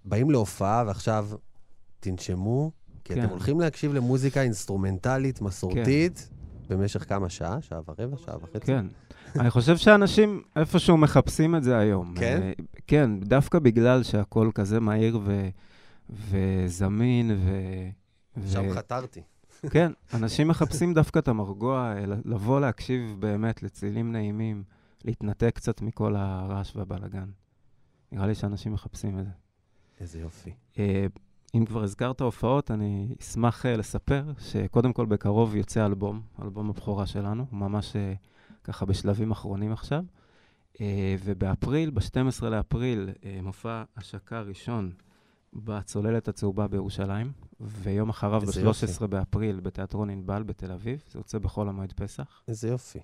באים 0.05 0.31
להופעה, 0.31 0.83
ועכשיו 0.87 1.29
תנשמו, 1.99 2.71
כי 3.03 3.13
כן. 3.13 3.19
אתם 3.23 3.29
הולכים 3.29 3.59
להקשיב 3.59 3.93
למוזיקה 3.93 4.41
אינסטרומנטלית, 4.41 5.41
מסורתית, 5.41 6.29
במשך 6.69 7.09
כמה? 7.09 7.29
שעה? 7.29 7.61
שעה 7.61 7.79
ורבע? 7.87 8.17
שעה 8.17 8.35
וחצי? 8.37 8.59
כן. 8.59 8.85
אני 9.39 9.49
חושב 9.49 9.77
שאנשים 9.77 10.41
איפשהו 10.55 10.97
מחפשים 10.97 11.55
את 11.55 11.63
זה 11.63 11.77
היום. 11.77 12.13
כן? 12.17 12.39
אה, 12.43 12.51
כן, 12.87 13.19
דווקא 13.19 13.59
בגלל 13.59 14.03
שהכל 14.03 14.51
כזה 14.55 14.79
מהיר 14.79 15.19
ו- 15.23 15.49
וזמין 16.09 17.31
ו... 17.31 17.51
שם 18.47 18.65
ו- 18.69 18.73
חתרתי. 18.73 19.21
כן, 19.71 19.91
אנשים 20.13 20.47
מחפשים 20.47 20.93
דווקא 20.93 21.19
את 21.19 21.27
המרגוע, 21.27 21.93
אה, 21.97 22.05
לבוא 22.25 22.59
להקשיב 22.59 23.15
באמת 23.19 23.63
לצלילים 23.63 24.11
נעימים, 24.11 24.63
להתנתק 25.05 25.51
קצת 25.55 25.81
מכל 25.81 26.15
הרעש 26.15 26.75
והבלאגן. 26.75 27.29
נראה 28.11 28.27
לי 28.27 28.35
שאנשים 28.35 28.73
מחפשים 28.73 29.19
את 29.19 29.25
זה. 29.25 29.31
איזה 29.99 30.19
יופי. 30.19 30.51
אה, 30.79 31.05
אם 31.55 31.65
כבר 31.65 31.83
הזכרת 31.83 32.21
הופעות, 32.21 32.71
אני 32.71 33.15
אשמח 33.21 33.65
אה, 33.65 33.77
לספר 33.77 34.23
שקודם 34.39 34.93
כל 34.93 35.05
בקרוב 35.05 35.55
יוצא 35.55 35.85
אלבום, 35.85 36.21
אלבום 36.41 36.69
הבכורה 36.69 37.05
שלנו, 37.05 37.45
ממש 37.51 37.95
ככה 38.63 38.85
בשלבים 38.85 39.31
אחרונים 39.31 39.71
עכשיו. 39.71 40.03
ובאפריל, 41.23 41.89
ב-12 41.89 42.45
לאפריל, 42.45 43.09
מופע 43.43 43.83
השקה 43.97 44.41
ראשון 44.41 44.91
בצוללת 45.57 46.27
הצהובה 46.27 46.67
בירושלים, 46.67 47.31
ויום 47.59 48.09
אחריו, 48.09 48.41
איזה 48.41 48.63
ב-13 48.63 49.07
באפריל, 49.07 49.59
בתיאטרון 49.59 50.09
ענבל 50.09 50.43
בתל 50.43 50.71
אביב, 50.71 51.03
זה 51.11 51.19
יוצא 51.19 51.39
בחול 51.39 51.69
המועד 51.69 51.93
פסח. 51.93 52.41
איזה 52.47 52.67
יופי. 52.67 52.99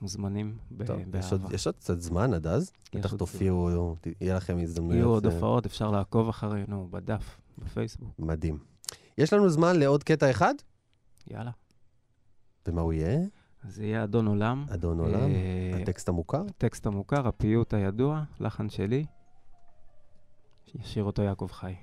מוזמנים 0.00 0.56
ב- 0.70 0.86
טוב, 0.86 0.96
באהבה. 0.96 1.18
יש 1.18 1.32
עוד, 1.32 1.52
יש 1.52 1.66
עוד 1.66 1.76
קצת 1.76 2.00
זמן 2.00 2.34
עד 2.34 2.46
אז. 2.46 2.72
בטח 2.94 3.14
תופיעו, 3.14 3.96
יהיה 4.20 4.34
לכם 4.36 4.58
הזדמנויות. 4.62 4.96
יהיו 4.96 5.08
עוד 5.08 5.26
אה, 5.26 5.32
הופעות, 5.34 5.66
אפשר 5.66 5.90
לעקוב 5.90 6.28
אחרינו 6.28 6.88
בדף, 6.90 7.40
בפייסבוק. 7.58 8.14
מדהים. 8.18 8.58
יש 9.18 9.32
לנו 9.32 9.50
זמן 9.50 9.76
לעוד 9.78 10.04
קטע 10.04 10.30
אחד? 10.30 10.54
יאללה. 11.30 11.50
ומה 12.68 12.80
הוא 12.80 12.92
יהיה? 12.92 13.18
זה 13.68 13.84
יהיה 13.84 14.04
אדון 14.04 14.26
עולם. 14.26 14.64
אדון 14.68 14.98
עולם? 15.00 15.20
אה, 15.20 15.78
הטקסט 15.82 16.08
המוכר? 16.08 16.42
הטקסט 16.48 16.86
המוכר, 16.86 17.28
הפיוט 17.28 17.74
הידוע, 17.74 18.22
לחן 18.40 18.68
שלי. 18.68 19.04
ישיר 20.74 21.04
אותו 21.04 21.22
יעקב 21.22 21.48
חי. 21.52 21.74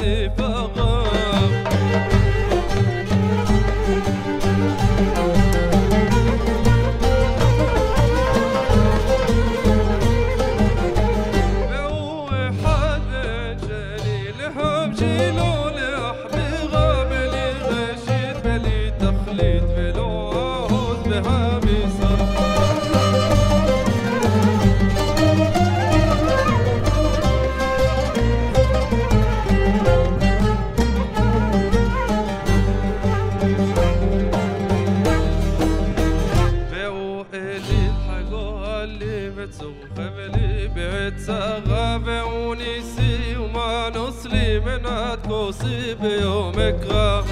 יהיה 0.00 0.87
עושה 45.48 45.94
ביום 46.00 46.52
אקרח 46.58 47.26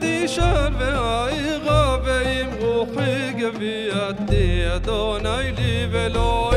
תשאל 0.00 0.74
והעירה 0.78 1.98
ואם 2.04 2.48
רוחי 2.60 3.32
גביעתי 3.32 4.74
אדוני 4.76 5.52
לי 5.58 5.86
ולא 5.90 6.52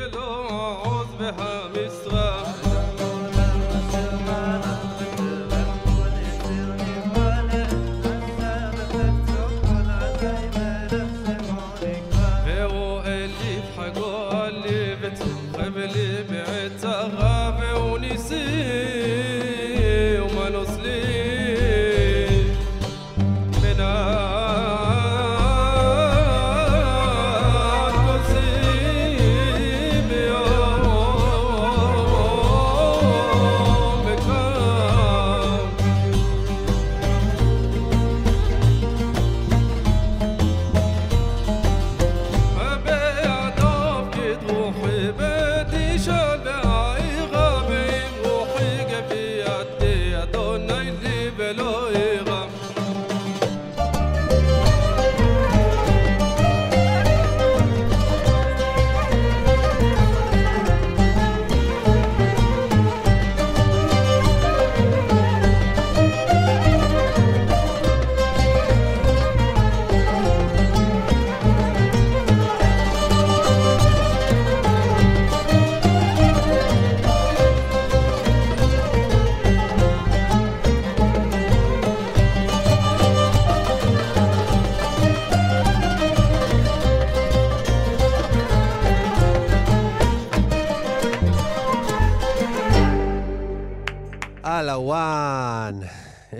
ולא 0.00 0.46
העוז 0.50 1.08
והמשרה 1.18 2.29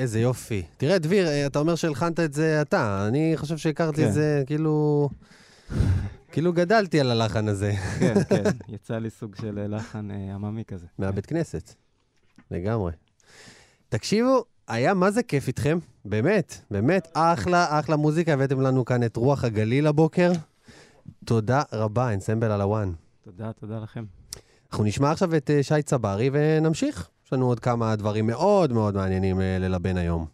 איזה 0.00 0.20
יופי. 0.20 0.62
תראה, 0.76 0.98
דביר, 0.98 1.26
אה, 1.26 1.46
אתה 1.46 1.58
אומר 1.58 1.74
שהלחנת 1.74 2.20
את 2.20 2.32
זה 2.32 2.62
אתה. 2.62 3.06
אני 3.08 3.32
חושב 3.36 3.56
שהכרתי 3.56 4.02
כן. 4.02 4.08
את 4.08 4.12
זה, 4.12 4.42
כאילו... 4.46 5.08
כאילו 6.32 6.52
גדלתי 6.52 7.00
על 7.00 7.10
הלחן 7.10 7.48
הזה, 7.48 7.72
כן, 7.98 8.14
כן, 8.28 8.42
יצא 8.68 8.98
לי 8.98 9.10
סוג 9.10 9.36
של 9.40 9.58
אה, 9.58 9.66
לחן 9.66 10.10
אה, 10.10 10.34
עממי 10.34 10.64
כזה. 10.64 10.86
מהבית 10.98 11.26
כנסת. 11.26 11.74
לגמרי. 12.50 12.92
תקשיבו, 13.88 14.44
היה 14.68 14.94
מה 14.94 15.10
זה 15.10 15.22
כיף 15.22 15.48
איתכם, 15.48 15.78
באמת, 16.04 16.60
באמת, 16.70 17.08
אחלה, 17.14 17.80
אחלה 17.80 17.96
מוזיקה, 17.96 18.32
הבאתם 18.32 18.60
לנו 18.60 18.84
כאן 18.84 19.02
את 19.02 19.16
רוח 19.16 19.44
הגליל 19.44 19.86
הבוקר. 19.86 20.32
תודה 21.24 21.62
רבה, 21.72 22.14
אנסמבל 22.14 22.50
על 22.50 22.60
הוואן. 22.60 22.92
תודה, 23.24 23.52
תודה 23.52 23.78
לכם. 23.78 24.04
אנחנו 24.70 24.84
נשמע 24.84 25.10
עכשיו 25.10 25.36
את 25.36 25.50
שי 25.62 25.82
צברי 25.82 26.30
ונמשיך. 26.32 27.08
יש 27.30 27.34
לנו 27.34 27.46
עוד 27.46 27.60
כמה 27.60 27.96
דברים 27.96 28.26
מאוד 28.26 28.72
מאוד 28.72 28.94
מעניינים 28.94 29.40
אה, 29.40 29.58
ללבן 29.58 29.96
היום. 29.96 30.26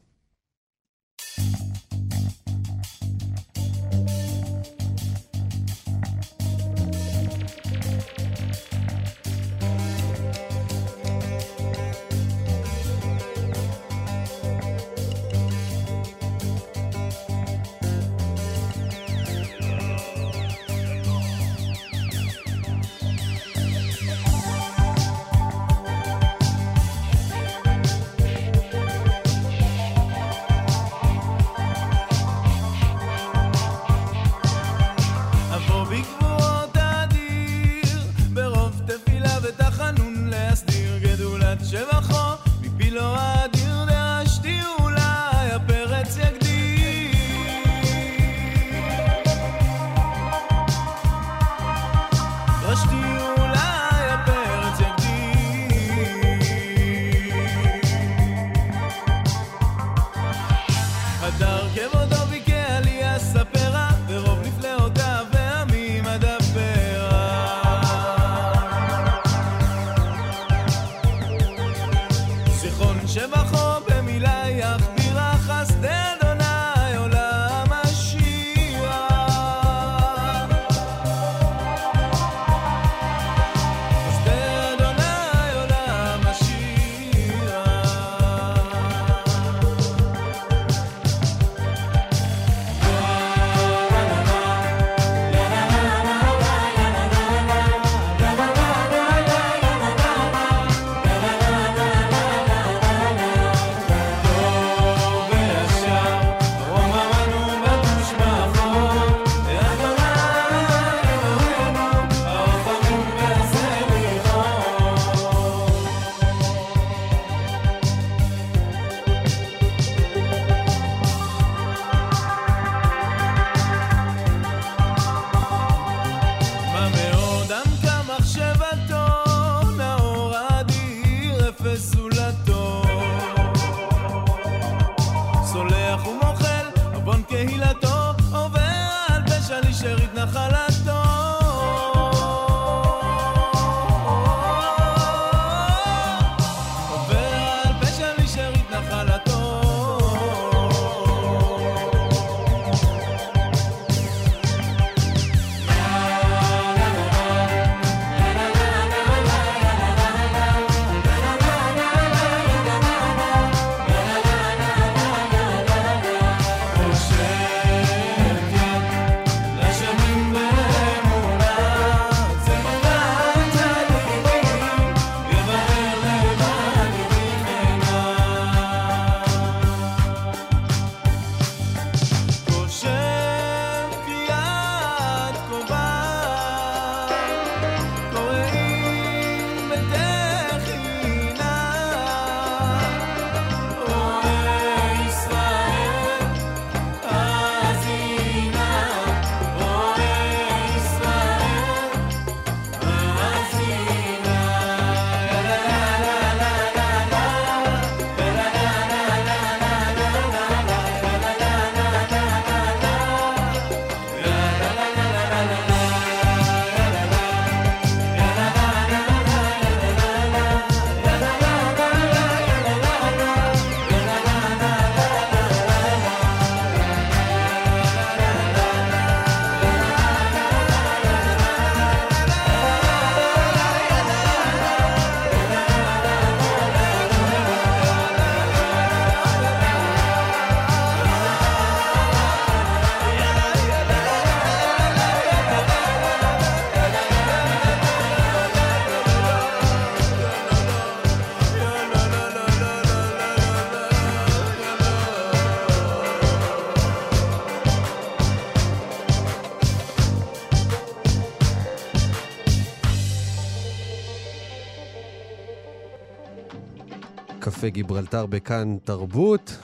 גיברלטר 267.76 268.26
בכאן 268.26 268.76
תרבות. 268.84 269.56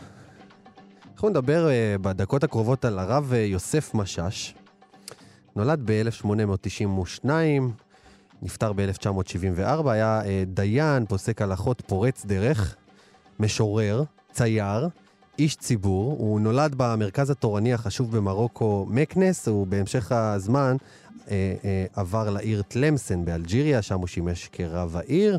אנחנו 1.15 1.29
נדבר 1.29 1.69
uh, 1.69 1.99
בדקות 1.99 2.45
הקרובות 2.45 2.85
על 2.85 2.99
הרב 2.99 3.33
uh, 3.33 3.37
יוסף 3.37 3.95
משאש. 3.95 4.55
נולד 5.57 5.81
ב-1892, 5.85 7.29
נפטר 8.43 8.73
ב-1974, 8.73 9.91
היה 9.91 10.23
uh, 10.23 10.27
דיין, 10.47 11.07
פוסק 11.07 11.43
הלכות, 11.43 11.83
פורץ 11.87 12.25
דרך, 12.27 12.77
משורר, 13.41 14.05
צייר, 14.33 14.89
איש 15.39 15.57
ציבור. 15.57 16.17
הוא 16.19 16.41
נולד 16.41 16.75
במרכז 16.77 17.31
התורני 17.31 17.73
החשוב 17.73 18.17
במרוקו, 18.17 18.87
מקנס, 18.91 19.49
הוא 19.49 19.67
בהמשך 19.67 20.13
הזמן 20.13 20.77
אה, 21.31 21.55
אה, 21.65 21.85
עבר 21.95 22.31
לעיר 22.31 22.63
תלמסן 22.69 23.25
באלג'יריה, 23.25 23.83
שם 23.83 23.99
הוא 23.99 24.07
שימש 24.07 24.49
כרב 24.53 24.97
העיר. 24.97 25.39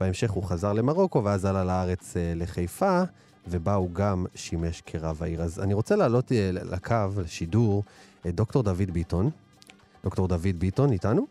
בהמשך 0.00 0.30
הוא 0.30 0.44
חזר 0.44 0.72
למרוקו, 0.72 1.24
ואז 1.24 1.44
עלה 1.44 1.64
לארץ 1.64 2.16
אה, 2.16 2.32
לחיפה, 2.36 3.02
ובה 3.48 3.74
הוא 3.74 3.90
גם 3.92 4.26
שימש 4.34 4.80
כרב 4.86 5.22
העיר. 5.22 5.42
אז 5.42 5.60
אני 5.60 5.74
רוצה 5.74 5.96
לעלות 5.96 6.32
אה, 6.32 6.50
לקו, 6.52 7.20
לשידור, 7.24 7.82
את 8.28 8.34
דוקטור 8.34 8.62
דוד 8.62 8.90
ביטון. 8.92 9.30
דוקטור 10.04 10.28
דוד 10.28 10.56
ביטון, 10.58 10.92
איתנו? 10.92 11.26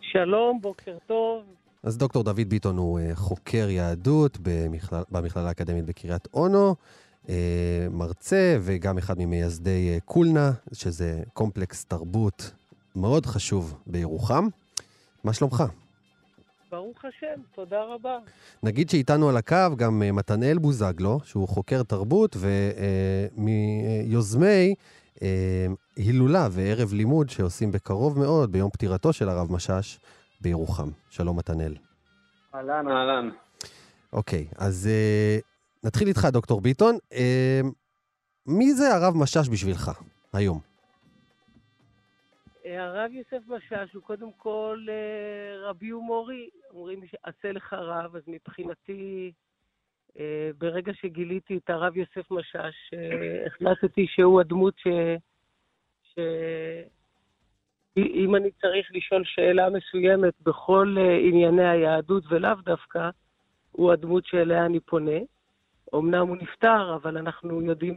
שלום, 0.00 0.58
בוקר 0.62 0.96
טוב. 1.06 1.42
אז 1.82 1.98
דוקטור 1.98 2.22
דוד 2.22 2.40
ביטון 2.48 2.76
הוא 2.76 2.98
אה, 3.00 3.10
חוקר 3.14 3.68
יהדות 3.70 4.38
במכלל, 4.42 5.02
במכללה 5.10 5.48
האקדמית 5.48 5.84
בקריית 5.84 6.28
אונו, 6.34 6.74
אה, 7.28 7.86
מרצה 7.90 8.56
וגם 8.60 8.98
אחד 8.98 9.18
ממייסדי 9.18 9.90
אה, 9.94 9.98
קולנה, 10.04 10.52
שזה 10.72 11.22
קומפלקס 11.32 11.84
תרבות 11.84 12.50
מאוד 12.96 13.26
חשוב 13.26 13.78
בירוחם. 13.86 14.48
מה 15.24 15.32
שלומך? 15.32 15.64
ברוך 16.76 17.04
השם, 17.04 17.40
תודה 17.54 17.84
רבה. 17.84 18.18
נגיד 18.62 18.90
שאיתנו 18.90 19.28
על 19.28 19.36
הקו 19.36 19.76
גם 19.76 20.02
אה, 20.02 20.12
מתנאל 20.12 20.58
בוזגלו, 20.58 21.20
שהוא 21.24 21.48
חוקר 21.48 21.82
תרבות 21.82 22.36
ומיוזמי 23.36 24.74
אה, 25.22 25.66
הילולה 25.96 26.48
וערב 26.50 26.92
לימוד 26.92 27.30
שעושים 27.30 27.72
בקרוב 27.72 28.18
מאוד, 28.18 28.52
ביום 28.52 28.70
פטירתו 28.70 29.12
של 29.12 29.28
הרב 29.28 29.52
משאש, 29.52 29.98
בירוחם. 30.40 30.88
שלום, 31.10 31.38
מתנאל. 31.38 31.74
אהלן, 32.54 32.88
אהלן. 32.88 33.30
אוקיי, 34.12 34.46
אז 34.58 34.86
אה, 34.86 35.38
נתחיל 35.84 36.08
איתך, 36.08 36.28
דוקטור 36.32 36.60
ביטון. 36.60 36.98
אה, 37.12 37.60
מי 38.46 38.74
זה 38.74 38.94
הרב 38.94 39.16
משאש 39.16 39.48
בשבילך 39.48 39.90
היום? 40.32 40.75
הרב 42.74 43.12
יוסף 43.12 43.48
משאש 43.48 43.92
הוא 43.92 44.02
קודם 44.02 44.32
כל 44.36 44.86
אה, 44.88 45.68
רבי 45.68 45.92
ומורי. 45.92 46.48
אומרים 46.70 47.00
שעשה 47.06 47.52
לך 47.52 47.72
רב, 47.72 48.16
אז 48.16 48.22
מבחינתי, 48.26 49.32
אה, 50.18 50.50
ברגע 50.58 50.92
שגיליתי 50.94 51.56
את 51.56 51.70
הרב 51.70 51.96
יוסף 51.96 52.30
משאש, 52.30 52.90
אה, 52.94 53.46
החלטתי 53.46 54.06
שהוא 54.06 54.40
הדמות 54.40 54.74
ש... 54.78 54.88
ש... 56.02 56.18
אם 57.96 58.36
אני 58.36 58.50
צריך 58.50 58.90
לשאול 58.94 59.24
שאלה 59.24 59.70
מסוימת 59.70 60.34
בכל 60.42 60.96
ענייני 61.20 61.68
היהדות 61.68 62.24
ולאו 62.28 62.54
דווקא, 62.64 63.10
הוא 63.72 63.92
הדמות 63.92 64.26
שאליה 64.26 64.66
אני 64.66 64.80
פונה. 64.80 65.18
אמנם 65.94 66.28
הוא 66.28 66.36
נפטר, 66.36 66.94
אבל 66.94 67.16
אנחנו 67.16 67.62
יודעים 67.62 67.96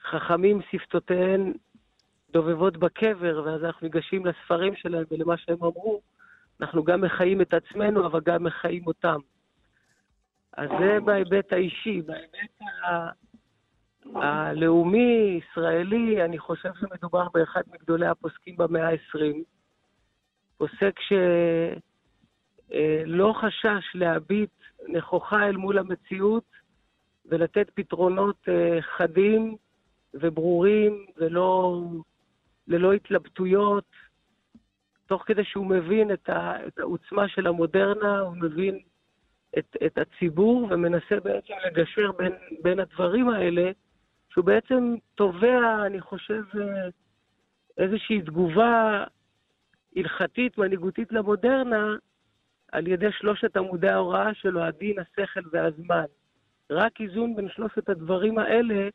שחכמים 0.00 0.60
שפתותיהן 0.70 1.52
דובבות 2.30 2.76
בקבר, 2.76 3.42
ואז 3.44 3.64
אנחנו 3.64 3.86
ניגשים 3.86 4.26
לספרים 4.26 4.76
שלהם 4.76 5.04
ולמה 5.10 5.36
שהם 5.36 5.56
אמרו. 5.62 6.00
אנחנו 6.60 6.84
גם 6.84 7.00
מחיים 7.00 7.40
את 7.40 7.54
עצמנו, 7.54 8.06
אבל 8.06 8.20
גם 8.20 8.44
מחיים 8.44 8.86
אותם. 8.86 9.18
אז 10.52 10.68
זה 10.80 10.98
בהיבט 11.04 11.52
האישי. 11.52 12.02
בהיבט. 12.02 12.58
הלאומי, 14.14 15.40
ישראלי, 15.40 16.24
אני 16.24 16.38
חושב 16.38 16.70
שמדובר 16.80 17.28
באחד 17.34 17.62
מגדולי 17.72 18.06
הפוסקים 18.06 18.56
במאה 18.56 18.88
ה-20. 18.88 19.36
פוסק 20.56 20.94
שלא 22.68 23.34
חשש 23.40 23.94
להביט 23.94 24.50
נכוחה 24.88 25.46
אל 25.46 25.56
מול 25.56 25.78
המציאות 25.78 26.44
ולתת 27.26 27.70
פתרונות 27.74 28.36
אה, 28.48 28.78
חדים 28.82 29.56
וברורים 30.14 31.06
ולא 31.16 31.82
ללא 32.68 32.92
התלבטויות, 32.92 33.84
תוך 35.06 35.22
כדי 35.26 35.44
שהוא 35.44 35.66
מבין 35.66 36.12
את, 36.12 36.28
ה, 36.28 36.66
את 36.66 36.78
העוצמה 36.78 37.28
של 37.28 37.46
המודרנה, 37.46 38.20
הוא 38.20 38.36
מבין 38.36 38.78
את, 39.58 39.76
את 39.86 39.98
הציבור 39.98 40.68
ומנסה 40.70 41.20
בעצם 41.24 41.54
לגשר 41.66 42.12
בין, 42.12 42.32
בין 42.62 42.80
הדברים 42.80 43.28
האלה, 43.28 43.70
שהוא 44.32 44.44
בעצם 44.44 44.94
תובע, 45.14 45.86
אני 45.86 46.00
חושב, 46.00 46.42
איזושהי 47.78 48.22
תגובה 48.22 49.04
הלכתית, 49.96 50.58
מנהיגותית 50.58 51.12
למודרנה, 51.12 51.96
על 52.72 52.86
ידי 52.86 53.12
שלושת 53.12 53.56
עמודי 53.56 53.88
ההוראה 53.88 54.34
שלו, 54.34 54.62
הדין, 54.62 54.96
השכל 54.98 55.40
והזמן. 55.52 56.04
רק 56.70 57.00
איזון 57.00 57.36
בין 57.36 57.48
שלושת 57.48 57.88
הדברים 57.88 58.38
האלה 58.38 58.88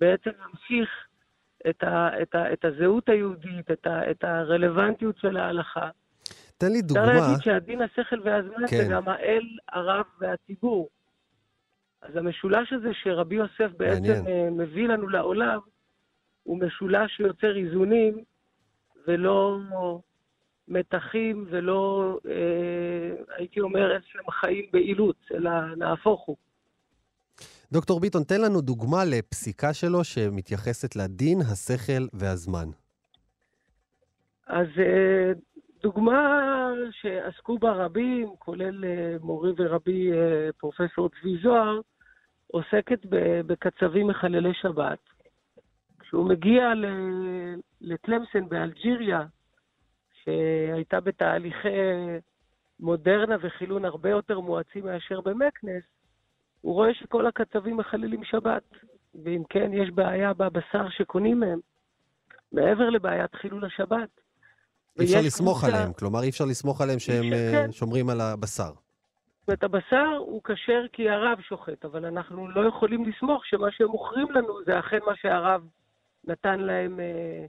בעצם 0.00 0.30
ממשיך 0.30 1.06
את, 1.70 1.82
ה, 1.82 2.22
את, 2.22 2.34
ה, 2.34 2.52
את 2.52 2.64
הזהות 2.64 3.08
היהודית, 3.08 3.70
את, 3.70 3.86
ה, 3.86 4.10
את 4.10 4.24
הרלוונטיות 4.24 5.18
של 5.18 5.36
ההלכה. 5.36 5.88
תן 6.58 6.72
לי 6.72 6.82
דוגמה. 6.82 7.04
אפשר 7.04 7.20
להגיד 7.20 7.44
שהדין, 7.44 7.82
השכל 7.82 8.20
והזמן 8.24 8.66
כן. 8.70 8.76
זה 8.76 8.88
גם 8.90 9.08
האל, 9.08 9.44
הרב 9.68 10.04
והציבור. 10.20 10.88
אז 12.02 12.16
המשולש 12.16 12.72
הזה 12.72 12.88
שרבי 13.02 13.34
יוסף 13.34 13.70
בעצם 13.76 14.02
מעניין. 14.02 14.26
אה, 14.26 14.50
מביא 14.50 14.88
לנו 14.88 15.08
לעולם, 15.08 15.58
הוא 16.42 16.58
משולש 16.58 17.16
שיוצר 17.16 17.56
איזונים 17.56 18.24
ולא 19.06 19.58
מתחים 20.68 21.46
ולא, 21.50 22.18
אה, 22.28 23.34
הייתי 23.36 23.60
אומר, 23.60 23.94
איזשהם 23.94 24.30
חיים 24.30 24.64
באילוץ, 24.72 25.16
אלא 25.34 25.50
נהפוך 25.76 26.24
הוא. 26.26 26.36
דוקטור 27.72 28.00
ביטון, 28.00 28.22
תן 28.24 28.40
לנו 28.40 28.60
דוגמה 28.60 29.04
לפסיקה 29.04 29.74
שלו 29.74 30.04
שמתייחסת 30.04 30.96
לדין, 30.96 31.40
השכל 31.40 32.06
והזמן. 32.12 32.68
אז 34.46 34.66
אה, 34.78 35.32
דוגמה 35.82 36.42
שעסקו 36.90 37.58
בה 37.58 37.72
רבים, 37.72 38.28
כולל 38.38 38.84
אה, 38.84 39.16
מורי 39.20 39.52
ורבי 39.56 40.12
אה, 40.12 40.48
פרופסור 40.58 41.08
צבי 41.08 41.38
זוהר, 41.42 41.80
עוסקת 42.46 42.98
בקצבים 43.46 44.06
מחללי 44.06 44.54
שבת. 44.54 44.98
כשהוא 46.00 46.28
מגיע 46.28 46.74
ל- 46.74 47.60
לתלמסן 47.80 48.48
באלג'יריה, 48.48 49.26
שהייתה 50.24 51.00
בתהליכי 51.00 51.68
מודרנה 52.80 53.36
וחילון 53.42 53.84
הרבה 53.84 54.10
יותר 54.10 54.40
מואצים 54.40 54.84
מאשר 54.84 55.20
במקנס, 55.20 55.82
הוא 56.60 56.74
רואה 56.74 56.94
שכל 56.94 57.26
הקצבים 57.26 57.76
מחללים 57.76 58.24
שבת, 58.24 58.62
ואם 59.24 59.42
כן, 59.48 59.70
יש 59.74 59.90
בעיה 59.90 60.32
בבשר 60.34 60.88
שקונים 60.90 61.40
מהם, 61.40 61.58
מעבר 62.52 62.90
לבעיית 62.90 63.34
חילול 63.34 63.64
השבת. 63.64 64.08
אי 65.00 65.04
אפשר 65.04 65.18
לסמוך 65.26 65.58
קבוצה- 65.60 65.76
עליהם, 65.76 65.92
כלומר 65.92 66.22
אי 66.22 66.28
אפשר 66.28 66.44
לסמוך 66.44 66.80
עליהם 66.80 66.98
שהם 66.98 67.32
אה, 67.32 67.50
כן. 67.52 67.72
שומרים 67.72 68.10
על 68.10 68.20
הבשר. 68.20 68.70
זאת 68.72 69.48
אומרת, 69.48 69.64
הבשר 69.64 70.16
הוא 70.18 70.40
כשר 70.44 70.82
כי 70.92 71.10
הרב 71.10 71.40
שוחט, 71.40 71.84
אבל 71.84 72.04
אנחנו 72.04 72.48
לא 72.48 72.68
יכולים 72.68 73.04
לסמוך 73.08 73.46
שמה 73.46 73.66
שהם 73.70 73.88
מוכרים 73.88 74.30
לנו 74.30 74.64
זה 74.66 74.78
אכן 74.78 74.98
מה 75.06 75.12
שהרב 75.16 75.62
נתן 76.24 76.60
להם 76.60 77.00
אה, 77.00 77.46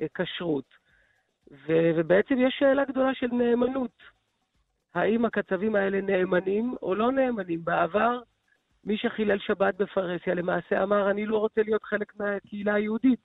אה, 0.00 0.06
כשרות. 0.14 0.64
ו- 1.50 1.90
ובעצם 1.96 2.34
יש 2.38 2.56
שאלה 2.58 2.84
גדולה 2.84 3.14
של 3.14 3.26
נאמנות. 3.26 3.90
האם 4.94 5.24
הקצבים 5.24 5.74
האלה 5.76 6.00
נאמנים 6.00 6.74
או 6.82 6.94
לא 6.94 7.12
נאמנים? 7.12 7.64
בעבר, 7.64 8.20
מי 8.86 8.96
שחילל 8.96 9.38
שבת 9.38 9.74
בפרהסיה 9.74 10.34
למעשה 10.34 10.82
אמר, 10.82 11.10
אני 11.10 11.26
לא 11.26 11.38
רוצה 11.38 11.62
להיות 11.62 11.82
חלק 11.82 12.16
מהקהילה 12.16 12.74
היהודית. 12.74 13.20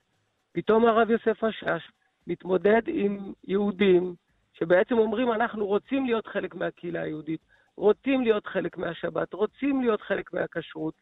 פתאום 0.51 0.85
הרב 0.85 1.09
יוסף 1.09 1.43
השש 1.43 1.91
מתמודד 2.27 2.81
עם 2.87 3.33
יהודים 3.47 4.15
שבעצם 4.53 4.97
אומרים, 4.97 5.31
אנחנו 5.31 5.65
רוצים 5.65 6.05
להיות 6.05 6.27
חלק 6.27 6.55
מהקהילה 6.55 7.01
היהודית, 7.01 7.41
רוצים 7.77 8.21
להיות 8.21 8.47
חלק 8.47 8.77
מהשבת, 8.77 9.33
רוצים 9.33 9.81
להיות 9.81 10.01
חלק 10.01 10.33
מהכשרות, 10.33 10.93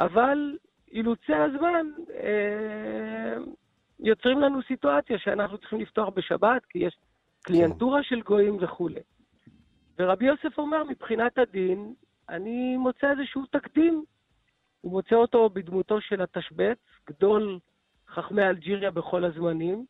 אבל 0.00 0.56
אילוצי 0.92 1.34
הזמן 1.34 1.86
אה, 2.14 3.36
יוצרים 4.00 4.40
לנו 4.40 4.62
סיטואציה 4.62 5.18
שאנחנו 5.18 5.58
צריכים 5.58 5.80
לפתוח 5.80 6.08
בשבת, 6.08 6.64
כי 6.64 6.78
יש 6.78 6.96
קליינטורה 7.42 8.02
של 8.02 8.20
גויים 8.20 8.56
וכולי. 8.60 9.00
ורבי 9.98 10.26
יוסף 10.26 10.58
אומר, 10.58 10.84
מבחינת 10.84 11.38
הדין, 11.38 11.94
אני 12.28 12.76
מוצא 12.76 13.10
איזשהו 13.10 13.46
תקדים. 13.46 14.04
הוא 14.80 14.92
מוצא 14.92 15.14
אותו 15.16 15.50
בדמותו 15.50 16.00
של 16.00 16.22
התשבץ, 16.22 16.78
גדול 17.10 17.58
חכמי 18.08 18.42
אלג'יריה 18.42 18.90
בכל 18.90 19.24
הזמנים. 19.24 19.86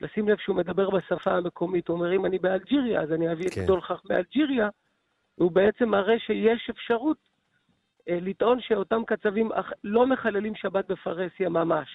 לשים 0.00 0.28
לב 0.28 0.38
שהוא 0.38 0.56
מדבר 0.56 0.90
בשפה 0.90 1.30
המקומית, 1.32 1.88
הוא 1.88 1.96
אומר, 1.96 2.12
אם 2.16 2.26
אני 2.26 2.38
באלג'יריה, 2.38 3.00
אז 3.02 3.12
אני 3.12 3.32
אביא 3.32 3.46
את 3.48 3.54
כן. 3.54 3.62
גדול 3.64 3.80
חכמי 3.80 4.16
אלג'יריה, 4.16 4.68
הוא 5.34 5.52
בעצם 5.52 5.88
מראה 5.88 6.18
שיש 6.18 6.70
אפשרות 6.70 7.16
אה, 8.08 8.18
לטעון 8.20 8.60
שאותם 8.60 9.04
קצבים 9.06 9.52
אח- 9.52 9.72
לא 9.84 10.06
מחללים 10.06 10.54
שבת 10.54 10.88
בפרהסיה 10.88 11.48
ממש. 11.48 11.88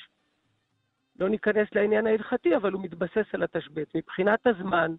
לא 1.20 1.30
ניכנס 1.30 1.68
לעניין 1.76 2.08
ההלכתי, 2.08 2.56
אבל 2.56 2.72
הוא 2.72 2.82
מתבסס 2.84 3.26
על 3.34 3.44
התשבץ. 3.44 3.88
מבחינת 3.96 4.48
הזמן, 4.48 4.92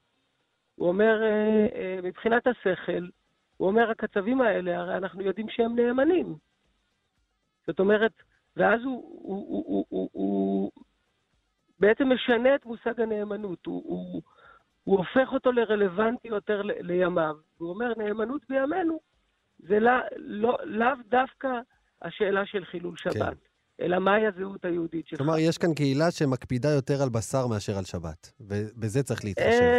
הוא 0.75 0.89
אומר, 0.89 1.23
אה, 1.23 1.67
אה, 1.75 1.99
מבחינת 2.03 2.47
השכל, 2.47 3.07
הוא 3.57 3.69
אומר, 3.69 3.91
הקצבים 3.91 4.41
האלה, 4.41 4.79
הרי 4.81 4.97
אנחנו 4.97 5.23
יודעים 5.23 5.47
שהם 5.51 5.77
נאמנים. 5.77 6.35
זאת 7.67 7.81
אומרת, 7.81 8.13
ואז 8.57 8.81
הוא, 8.85 9.21
הוא, 9.23 9.47
הוא, 9.49 9.65
הוא, 9.67 9.87
הוא, 9.89 10.11
הוא 10.13 10.71
בעצם 11.81 12.05
משנה 12.13 12.55
את 12.55 12.67
מושג 12.67 13.01
הנאמנות. 13.01 13.67
הוא, 13.67 13.83
הוא, 13.87 14.23
הוא 14.85 14.99
הופך 14.99 15.33
אותו 15.33 15.53
לרלוונטי 15.53 16.29
יותר 16.29 16.63
ל- 16.63 16.73
לימיו. 16.81 17.37
הוא 17.59 17.69
אומר, 17.71 17.93
נאמנות 17.97 18.43
בימינו 18.49 19.01
זה 19.59 19.81
לא, 19.81 19.93
לא, 20.17 20.59
לאו 20.65 20.95
דווקא 21.09 21.49
השאלה 22.03 22.47
של 22.47 22.65
חילול 22.65 22.97
שבת, 22.97 23.15
כן. 23.15 23.85
אלא 23.85 23.99
מהי 23.99 24.27
הזהות 24.27 24.65
היהודית 24.65 25.07
שלך. 25.07 25.19
כלומר, 25.19 25.39
יש 25.39 25.59
כאן 25.59 25.75
קהילה 25.75 26.11
שמקפידה 26.11 26.69
יותר 26.71 27.03
על 27.03 27.09
בשר 27.09 27.47
מאשר 27.47 27.79
על 27.79 27.85
שבת, 27.85 28.33
ובזה 28.41 29.03
צריך 29.03 29.25
להתחשב. 29.25 29.73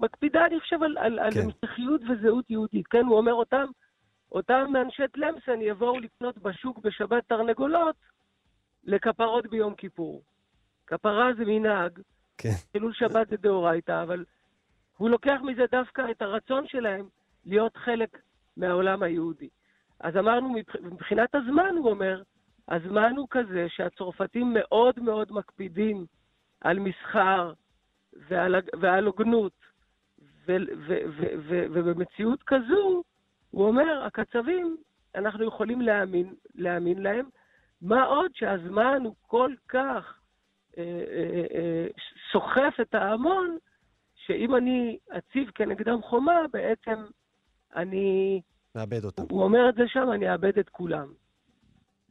מקפידה, 0.00 0.46
אני 0.46 0.60
חושב, 0.60 0.82
על, 0.82 0.98
על, 0.98 1.18
על 1.18 1.30
כן. 1.30 1.40
המשכיות 1.40 2.00
וזהות 2.08 2.50
יהודית. 2.50 2.86
כן, 2.86 3.06
הוא 3.06 3.16
אומר, 3.18 3.32
אותם, 3.34 3.64
אותם 4.32 4.72
אנשי 4.84 5.08
תלמסן 5.12 5.60
יבואו 5.62 6.00
לקנות 6.00 6.38
בשוק 6.38 6.78
בשבת 6.78 7.22
תרנגולות 7.28 7.96
לכפרות 8.84 9.46
ביום 9.46 9.74
כיפור. 9.74 10.22
כפרה 10.86 11.30
זה 11.38 11.44
מנהג, 11.46 12.00
כן. 12.38 12.48
חילול 12.72 12.92
שבת 12.94 13.28
זה 13.28 13.36
דאורייתא, 13.36 14.02
אבל 14.02 14.24
הוא 14.96 15.10
לוקח 15.10 15.38
מזה 15.42 15.62
דווקא 15.72 16.02
את 16.10 16.22
הרצון 16.22 16.66
שלהם 16.66 17.08
להיות 17.46 17.76
חלק 17.76 18.18
מהעולם 18.56 19.02
היהודי. 19.02 19.48
אז 20.00 20.16
אמרנו, 20.16 20.48
מבח- 20.48 20.80
מבחינת 20.82 21.34
הזמן, 21.34 21.74
הוא 21.76 21.90
אומר, 21.90 22.22
הזמן 22.68 23.12
הוא 23.16 23.26
כזה 23.30 23.66
שהצרפתים 23.68 24.54
מאוד 24.54 25.00
מאוד 25.00 25.32
מקפידים 25.32 26.06
על 26.60 26.78
מסחר 26.78 27.52
ועל, 28.28 29.06
הוגנות, 29.06 29.52
ובמציאות 31.48 32.42
כזו, 32.42 33.02
הוא 33.50 33.66
אומר, 33.66 34.04
הקצבים, 34.06 34.76
אנחנו 35.14 35.44
יכולים 35.44 35.80
להאמין, 35.80 36.34
להאמין 36.54 37.02
להם, 37.02 37.28
מה 37.82 38.04
עוד 38.04 38.30
שהזמן 38.34 39.02
הוא 39.04 39.14
כל 39.26 39.54
כך 39.68 40.18
אה, 40.78 40.82
אה, 40.82 41.44
אה, 41.54 41.86
סוחף 42.32 42.74
את 42.80 42.94
ההמון, 42.94 43.58
שאם 44.14 44.56
אני 44.56 44.98
אציב 45.18 45.50
כנגדם 45.54 46.02
חומה, 46.02 46.40
בעצם 46.52 47.04
אני, 47.76 48.40
מאבד 48.74 49.04
אותם. 49.04 49.22
הוא 49.30 49.42
אומר 49.42 49.68
את 49.68 49.74
זה 49.74 49.82
שם, 49.86 50.12
אני 50.12 50.32
אאבד 50.32 50.58
את 50.58 50.68
כולם. 50.68 51.12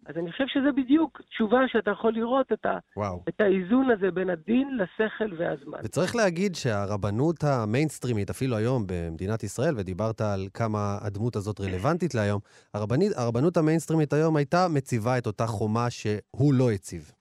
אז 0.09 0.17
אני 0.17 0.31
חושב 0.31 0.43
שזה 0.47 0.71
בדיוק 0.71 1.21
תשובה 1.29 1.59
שאתה 1.67 1.91
יכול 1.91 2.13
לראות 2.13 2.51
את, 2.51 2.65
ה, 2.65 2.77
וואו. 2.97 3.23
את 3.29 3.41
האיזון 3.41 3.91
הזה 3.91 4.11
בין 4.11 4.29
הדין 4.29 4.77
לשכל 4.77 5.33
והזמן. 5.37 5.79
וצריך 5.83 6.15
להגיד 6.15 6.55
שהרבנות 6.55 7.43
המיינסטרימית, 7.43 8.29
אפילו 8.29 8.55
היום 8.55 8.83
במדינת 8.87 9.43
ישראל, 9.43 9.73
ודיברת 9.77 10.21
על 10.21 10.47
כמה 10.53 10.97
הדמות 11.01 11.35
הזאת 11.35 11.61
רלוונטית 11.61 12.15
להיום, 12.15 12.39
הרבנית, 12.73 13.11
הרבנות 13.17 13.57
המיינסטרימית 13.57 14.13
היום 14.13 14.35
הייתה 14.35 14.67
מציבה 14.75 15.17
את 15.17 15.27
אותה 15.27 15.45
חומה 15.45 15.89
שהוא 15.89 16.53
לא 16.53 16.71
הציב. 16.71 17.11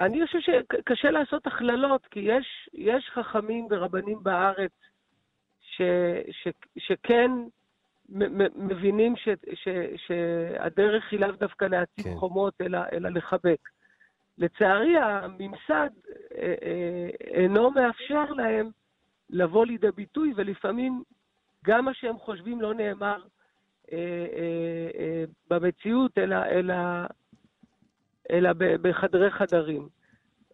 אני 0.00 0.26
חושב 0.26 0.38
שקשה 0.40 1.10
לעשות 1.10 1.46
הכללות, 1.46 2.06
כי 2.10 2.20
יש, 2.20 2.68
יש 2.74 3.10
חכמים 3.14 3.66
ורבנים 3.70 4.18
בארץ 4.22 4.72
ש, 5.60 5.82
ש, 6.42 6.48
שכן 6.78 7.30
מ- 7.30 7.46
מ- 7.46 7.57
מבינים 8.56 9.16
ש, 9.16 9.28
ש, 9.54 9.68
שהדרך 9.96 11.04
היא 11.12 11.20
לאו 11.20 11.32
דווקא 11.32 11.64
להציב 11.64 12.04
כן. 12.04 12.14
חומות, 12.16 12.54
אלא, 12.60 12.78
אלא 12.92 13.08
לחבק. 13.08 13.68
לצערי, 14.38 14.96
הממסד 14.98 15.90
אה, 16.34 16.54
אה, 16.62 17.08
אינו 17.20 17.70
מאפשר 17.70 18.24
להם 18.32 18.70
לבוא 19.30 19.66
לידי 19.66 19.90
ביטוי, 19.96 20.32
ולפעמים 20.36 21.02
גם 21.64 21.84
מה 21.84 21.94
שהם 21.94 22.18
חושבים 22.18 22.60
לא 22.60 22.74
נאמר 22.74 23.22
אה, 23.92 23.98
אה, 24.36 24.90
אה, 24.98 25.24
במציאות, 25.50 26.18
אלא, 26.18 26.36
אלא, 26.36 26.74
אלא 28.30 28.50
בחדרי 28.56 29.30
חדרים. 29.30 29.88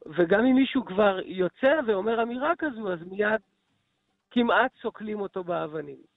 וגם 0.07 0.47
אם 0.47 0.55
מישהו 0.55 0.85
כבר 0.85 1.21
יוצא 1.25 1.81
ואומר 1.87 2.23
אמירה 2.23 2.53
כזו, 2.59 2.93
אז 2.93 2.99
מיד 3.11 3.41
כמעט 4.31 4.71
סוקלים 4.83 5.21
אותו 5.21 5.45
באבנים. 5.45 6.14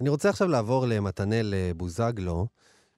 אני 0.00 0.08
רוצה 0.08 0.28
עכשיו 0.28 0.48
לעבור 0.48 0.86
למתנאל 0.88 1.54
בוזגלו, 1.76 2.46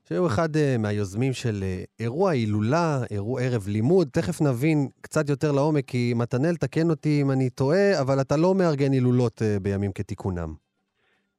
שהוא 0.08 0.26
אחד 0.26 0.56
אה, 0.56 0.76
מהיוזמים 0.78 1.32
של 1.32 1.62
אה, 1.62 1.82
אירוע 2.00 2.30
הילולה, 2.30 2.96
אירוע 3.10 3.42
ערב 3.42 3.62
לימוד. 3.68 4.08
תכף 4.12 4.40
נבין 4.40 4.88
קצת 5.00 5.28
יותר 5.28 5.52
לעומק, 5.52 5.84
כי 5.86 6.12
מתנאל, 6.16 6.54
תקן 6.54 6.90
אותי 6.90 7.22
אם 7.22 7.30
אני 7.30 7.50
טועה, 7.50 8.00
אבל 8.02 8.20
אתה 8.20 8.34
לא 8.36 8.54
מארגן 8.54 8.92
הילולות 8.92 9.42
אה, 9.42 9.56
בימים 9.62 9.92
כתיקונם. 9.92 10.52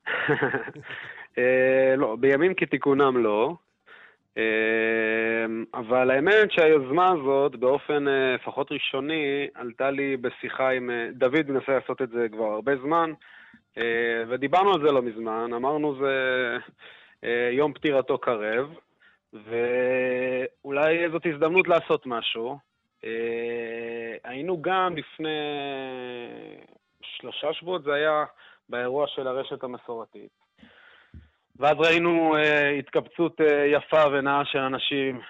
לא, 1.97 2.15
בימים 2.19 2.53
כתיקונם 2.53 3.17
לא. 3.17 3.55
אבל 5.73 6.11
האמת 6.11 6.51
שהיוזמה 6.51 7.11
הזאת, 7.11 7.55
באופן 7.55 8.05
לפחות 8.35 8.71
ראשוני, 8.71 9.47
עלתה 9.53 9.91
לי 9.91 10.17
בשיחה 10.17 10.69
עם... 10.69 10.89
דוד 11.13 11.45
מנסה 11.51 11.71
לעשות 11.71 12.01
את 12.01 12.09
זה 12.09 12.27
כבר 12.31 12.45
הרבה 12.45 12.71
זמן, 12.83 13.11
ודיברנו 14.27 14.73
על 14.73 14.81
זה 14.85 14.91
לא 14.91 15.01
מזמן. 15.01 15.53
אמרנו 15.53 15.95
זה 16.01 16.13
אה, 17.23 17.49
יום 17.51 17.73
פטירתו 17.73 18.17
קרב, 18.17 18.73
ואולי 19.33 21.09
זאת 21.11 21.25
הזדמנות 21.25 21.67
לעשות 21.67 22.05
משהו. 22.05 22.57
אה, 23.05 24.15
היינו 24.23 24.61
גם 24.61 24.97
לפני 24.97 25.39
שלושה 27.01 27.53
שבועות, 27.53 27.83
זה 27.83 27.93
היה 27.93 28.23
באירוע 28.69 29.07
של 29.07 29.27
הרשת 29.27 29.63
המסורתית. 29.63 30.31
ואז 31.59 31.75
ראינו 31.77 32.35
אה, 32.35 32.69
התקבצות 32.69 33.41
אה, 33.41 33.65
יפה 33.65 34.03
ונאה 34.11 34.45
של 34.45 34.59
אנשים, 34.59 35.21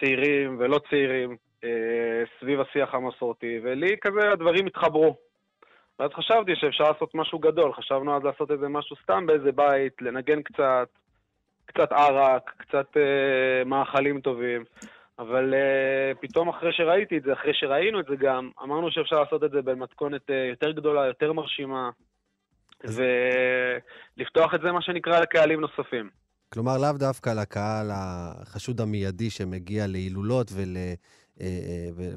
צעירים 0.00 0.56
ולא 0.58 0.80
צעירים, 0.90 1.36
אה, 1.64 2.22
סביב 2.40 2.60
השיח 2.60 2.94
המסורתי, 2.94 3.60
ולי 3.62 3.96
כזה 4.00 4.32
הדברים 4.32 4.66
התחברו. 4.66 5.16
ואז 5.98 6.10
חשבתי 6.14 6.52
שאפשר 6.54 6.84
לעשות 6.84 7.14
משהו 7.14 7.38
גדול, 7.38 7.72
חשבנו 7.72 8.16
אז 8.16 8.22
לעשות 8.22 8.50
איזה 8.50 8.68
משהו 8.68 8.96
סתם 9.02 9.26
באיזה 9.26 9.52
בית, 9.52 10.02
לנגן 10.02 10.42
קצת, 10.42 10.88
קצת 11.66 11.92
ערק, 11.92 12.50
קצת 12.58 12.86
אה, 12.96 13.64
מאכלים 13.64 14.20
טובים. 14.20 14.64
אבל 15.18 15.54
uh, 15.54 16.18
פתאום 16.20 16.48
אחרי 16.48 16.72
שראיתי 16.72 17.18
את 17.18 17.22
זה, 17.22 17.32
אחרי 17.32 17.54
שראינו 17.54 18.00
את 18.00 18.06
זה 18.08 18.16
גם, 18.16 18.50
אמרנו 18.62 18.90
שאפשר 18.90 19.16
לעשות 19.20 19.44
את 19.44 19.50
זה 19.50 19.62
במתכונת 19.62 20.30
uh, 20.30 20.32
יותר 20.50 20.70
גדולה, 20.70 21.06
יותר 21.06 21.32
מרשימה, 21.32 21.90
ולפתוח 22.84 24.54
את 24.54 24.60
זה, 24.60 24.72
מה 24.72 24.82
שנקרא, 24.82 25.20
לקהלים 25.20 25.60
נוספים. 25.60 26.10
כלומר, 26.52 26.78
לאו 26.78 26.92
דווקא 26.98 27.30
לקהל 27.30 27.90
החשוד 27.92 28.80
המיידי 28.80 29.30
שמגיע 29.30 29.86
להילולות 29.86 30.50
ול, 30.54 30.76
אה, 30.76 30.82
אה, 30.82 30.94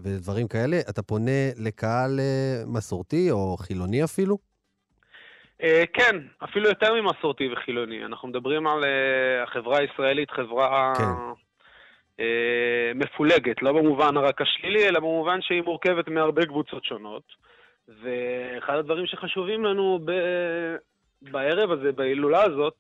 ודברים 0.04 0.48
כאלה, 0.48 0.78
אתה 0.90 1.02
פונה 1.02 1.42
לקהל 1.66 2.20
אה, 2.20 2.64
מסורתי 2.68 3.32
או 3.32 3.58
חילוני 3.58 4.04
אפילו? 4.04 4.38
כן, 5.94 6.16
אפילו 6.44 6.70
יותר 6.70 6.94
ממסורתי 6.94 7.54
וחילוני. 7.54 8.06
אנחנו 8.06 8.28
מדברים 8.28 8.68
על 8.68 8.84
החברה 9.44 9.78
הישראלית, 9.78 10.32
חברה 10.32 10.94
כן. 10.98 12.24
מפולגת, 12.96 13.62
לא 13.62 13.72
במובן 13.72 14.18
רק 14.18 14.42
השלילי, 14.42 14.88
אלא 14.88 15.00
במובן 15.00 15.42
שהיא 15.42 15.62
מורכבת 15.62 16.08
מהרבה 16.08 16.46
קבוצות 16.46 16.86
שונות. 16.86 17.24
ואחד 17.88 18.76
הדברים 18.76 19.06
שחשובים 19.06 19.66
לנו 19.66 20.00
ב- 20.06 20.76
בערב 21.22 21.72
הזה, 21.72 21.92
בהילולה 21.92 22.44
הזאת, 22.44 22.78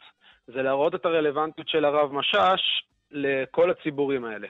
זה 0.47 0.61
להראות 0.61 0.95
את 0.95 1.05
הרלוונטיות 1.05 1.69
של 1.69 1.85
הרב 1.85 2.13
משאש 2.13 2.83
לכל 3.11 3.71
הציבורים 3.71 4.25
האלה. 4.25 4.47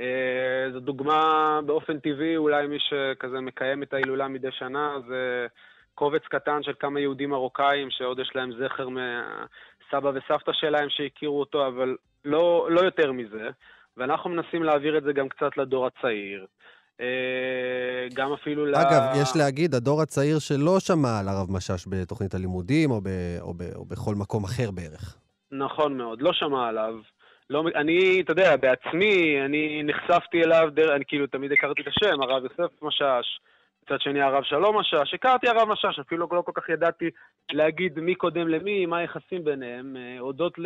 אה, 0.00 0.72
זו 0.72 0.80
דוגמה 0.80 1.60
באופן 1.66 1.98
טבעי, 1.98 2.36
אולי 2.36 2.66
מי 2.66 2.76
שכזה 2.78 3.40
מקיים 3.40 3.82
את 3.82 3.92
ההילולה 3.92 4.28
מדי 4.28 4.50
שנה, 4.50 4.96
זה 5.08 5.46
קובץ 5.94 6.22
קטן 6.22 6.62
של 6.62 6.72
כמה 6.80 7.00
יהודים 7.00 7.30
מרוקאים 7.30 7.90
שעוד 7.90 8.18
יש 8.18 8.30
להם 8.34 8.50
זכר 8.52 8.88
מהסבא 8.88 10.08
וסבתא 10.14 10.52
שלהם 10.52 10.88
שהכירו 10.90 11.40
אותו, 11.40 11.66
אבל 11.66 11.96
לא, 12.24 12.68
לא 12.70 12.80
יותר 12.80 13.12
מזה. 13.12 13.48
ואנחנו 13.96 14.30
מנסים 14.30 14.62
להעביר 14.62 14.98
את 14.98 15.02
זה 15.02 15.12
גם 15.12 15.28
קצת 15.28 15.56
לדור 15.56 15.86
הצעיר. 15.86 16.46
אה, 17.00 18.06
גם 18.14 18.32
אפילו 18.32 18.66
ל... 18.66 18.74
אגב, 18.74 19.02
יש 19.22 19.36
להגיד, 19.36 19.74
הדור 19.74 20.02
הצעיר 20.02 20.38
שלא 20.38 20.80
שמע 20.80 21.18
על 21.18 21.28
הרב 21.28 21.50
משאש 21.50 21.86
בתוכנית 21.88 22.34
הלימודים 22.34 22.90
או, 22.90 23.00
ב, 23.00 23.08
או, 23.40 23.54
ב, 23.54 23.62
או 23.74 23.84
בכל 23.84 24.14
מקום 24.14 24.44
אחר 24.44 24.70
בערך. 24.70 25.16
נכון 25.52 25.96
מאוד, 25.98 26.22
לא 26.22 26.32
שמע 26.32 26.68
עליו. 26.68 26.94
לא, 27.50 27.64
אני, 27.74 28.20
אתה 28.20 28.32
יודע, 28.32 28.56
בעצמי, 28.56 29.40
אני 29.44 29.82
נחשפתי 29.82 30.42
אליו, 30.44 30.68
דר, 30.74 30.96
אני 30.96 31.04
כאילו 31.04 31.26
תמיד 31.26 31.52
הכרתי 31.52 31.82
את 31.82 31.86
השם, 31.86 32.22
הרב 32.22 32.42
יוסף 32.44 32.82
משאש, 32.82 33.40
מצד 33.82 34.00
שני 34.00 34.22
הרב 34.22 34.42
שלום 34.42 34.78
משאש, 34.78 35.14
הכרתי 35.14 35.48
הרב 35.48 35.68
משאש, 35.68 35.98
אפילו 35.98 36.28
לא 36.32 36.42
כל 36.42 36.52
כך 36.54 36.68
ידעתי 36.68 37.10
להגיד 37.52 38.00
מי 38.00 38.14
קודם 38.14 38.48
למי, 38.48 38.86
מה 38.86 38.98
היחסים 38.98 39.44
ביניהם, 39.44 39.96
אה, 39.96 40.18
הודות 40.18 40.58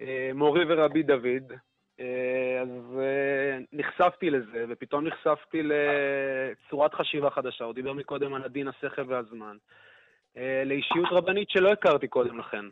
למורי 0.00 0.64
ורבי 0.68 1.02
דוד. 1.02 1.52
אה, 2.00 2.60
אז 2.62 2.98
אה, 2.98 3.58
נחשפתי 3.72 4.30
לזה, 4.30 4.64
ופתאום 4.68 5.06
נחשפתי 5.06 5.62
לצורת 5.62 6.94
חשיבה 6.94 7.30
חדשה. 7.30 7.64
הוא 7.64 7.74
דיבר 7.74 7.92
מקודם 7.92 8.34
על 8.34 8.44
הדין, 8.44 8.68
השכל 8.68 9.02
והזמן. 9.08 9.56
לאישיות 10.66 11.08
רבנית 11.10 11.50
שלא 11.50 11.68
הכרתי 11.68 12.08
קודם 12.08 12.38
לכן. 12.38 12.64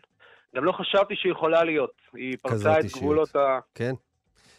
גם 0.57 0.64
לא 0.64 0.72
חשבתי 0.72 1.14
שהיא 1.16 1.32
יכולה 1.32 1.64
להיות. 1.64 1.90
היא 2.14 2.36
פרצה 2.42 2.78
את 2.78 2.84
אישיות. 2.84 3.03
גבולות 3.03 3.36
ה... 3.36 3.59
כן. 3.74 3.94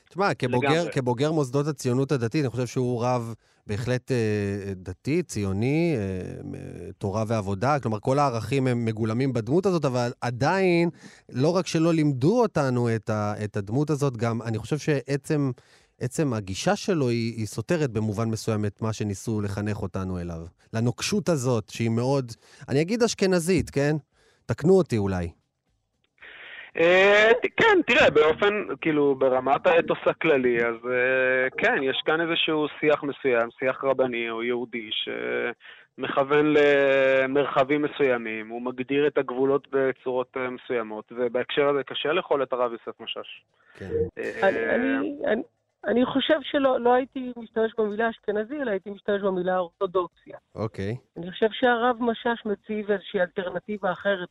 תשמע, 0.09 0.33
כבוגר, 0.33 0.91
כבוגר 0.91 1.31
מוסדות 1.31 1.67
הציונות 1.67 2.11
הדתית, 2.11 2.41
אני 2.41 2.49
חושב 2.49 2.67
שהוא 2.67 3.03
רב 3.03 3.33
בהחלט 3.67 4.11
אה, 4.11 4.73
דתי, 4.75 5.23
ציוני, 5.23 5.95
אה, 5.97 6.91
תורה 6.97 7.23
ועבודה, 7.27 7.79
כלומר, 7.79 7.99
כל 7.99 8.19
הערכים 8.19 8.67
הם 8.67 8.85
מגולמים 8.85 9.33
בדמות 9.33 9.65
הזאת, 9.65 9.85
אבל 9.85 10.11
עדיין, 10.21 10.89
לא 11.29 11.55
רק 11.55 11.67
שלא 11.67 11.93
לימדו 11.93 12.41
אותנו 12.41 12.95
את, 12.95 13.09
ה, 13.09 13.33
את 13.43 13.57
הדמות 13.57 13.89
הזאת, 13.89 14.17
גם 14.17 14.41
אני 14.41 14.57
חושב 14.57 14.77
שעצם 14.77 15.51
עצם 15.99 16.33
הגישה 16.33 16.75
שלו 16.75 17.09
היא, 17.09 17.33
היא 17.37 17.45
סותרת 17.45 17.91
במובן 17.91 18.29
מסוים 18.29 18.65
את 18.65 18.81
מה 18.81 18.93
שניסו 18.93 19.41
לחנך 19.41 19.81
אותנו 19.81 20.19
אליו. 20.19 20.45
לנוקשות 20.73 21.29
הזאת, 21.29 21.69
שהיא 21.69 21.89
מאוד, 21.89 22.31
אני 22.69 22.81
אגיד 22.81 23.03
אשכנזית, 23.03 23.69
כן? 23.69 23.95
תקנו 24.45 24.73
אותי 24.73 24.97
אולי. 24.97 25.29
אה, 26.79 27.31
כן, 27.57 27.79
תראה, 27.87 28.09
באופן, 28.09 28.63
כאילו, 28.81 29.15
ברמת 29.15 29.67
האתוס 29.67 29.97
הכללי, 30.05 30.65
אז 30.65 30.75
אה, 30.91 31.49
כן, 31.57 31.83
יש 31.83 32.01
כאן 32.05 32.21
איזשהו 32.21 32.67
שיח 32.79 33.03
מסוים, 33.03 33.49
שיח 33.59 33.83
רבני 33.83 34.29
או 34.29 34.43
יהודי, 34.43 34.89
שמכוון 34.91 36.53
למרחבים 36.53 37.81
מסוימים, 37.81 38.49
הוא 38.49 38.61
מגדיר 38.61 39.07
את 39.07 39.17
הגבולות 39.17 39.67
בצורות 39.71 40.37
אה, 40.37 40.49
מסוימות, 40.49 41.11
ובהקשר 41.11 41.69
הזה 41.69 41.83
קשה 41.83 42.13
לאכול 42.13 42.43
את 42.43 42.53
הרב 42.53 42.71
יוסף 42.71 42.99
משאש. 42.99 43.43
כן. 43.73 43.93
אני 45.85 46.05
חושב 46.05 46.39
שלא 46.41 46.79
לא 46.79 46.93
הייתי 46.93 47.31
משתמש 47.37 47.71
במילה 47.77 48.09
אשכנזי, 48.09 48.61
אלא 48.61 48.71
הייתי 48.71 48.89
משתמש 48.89 49.21
במילה 49.21 49.57
אורתודוקסיה. 49.57 50.37
אוקיי. 50.55 50.95
אני 51.17 51.31
חושב 51.31 51.47
שהרב 51.51 51.97
משאש 51.99 52.45
מציב 52.45 52.91
איזושהי 52.91 53.21
אלטרנטיבה 53.21 53.91
אחרת 53.91 54.29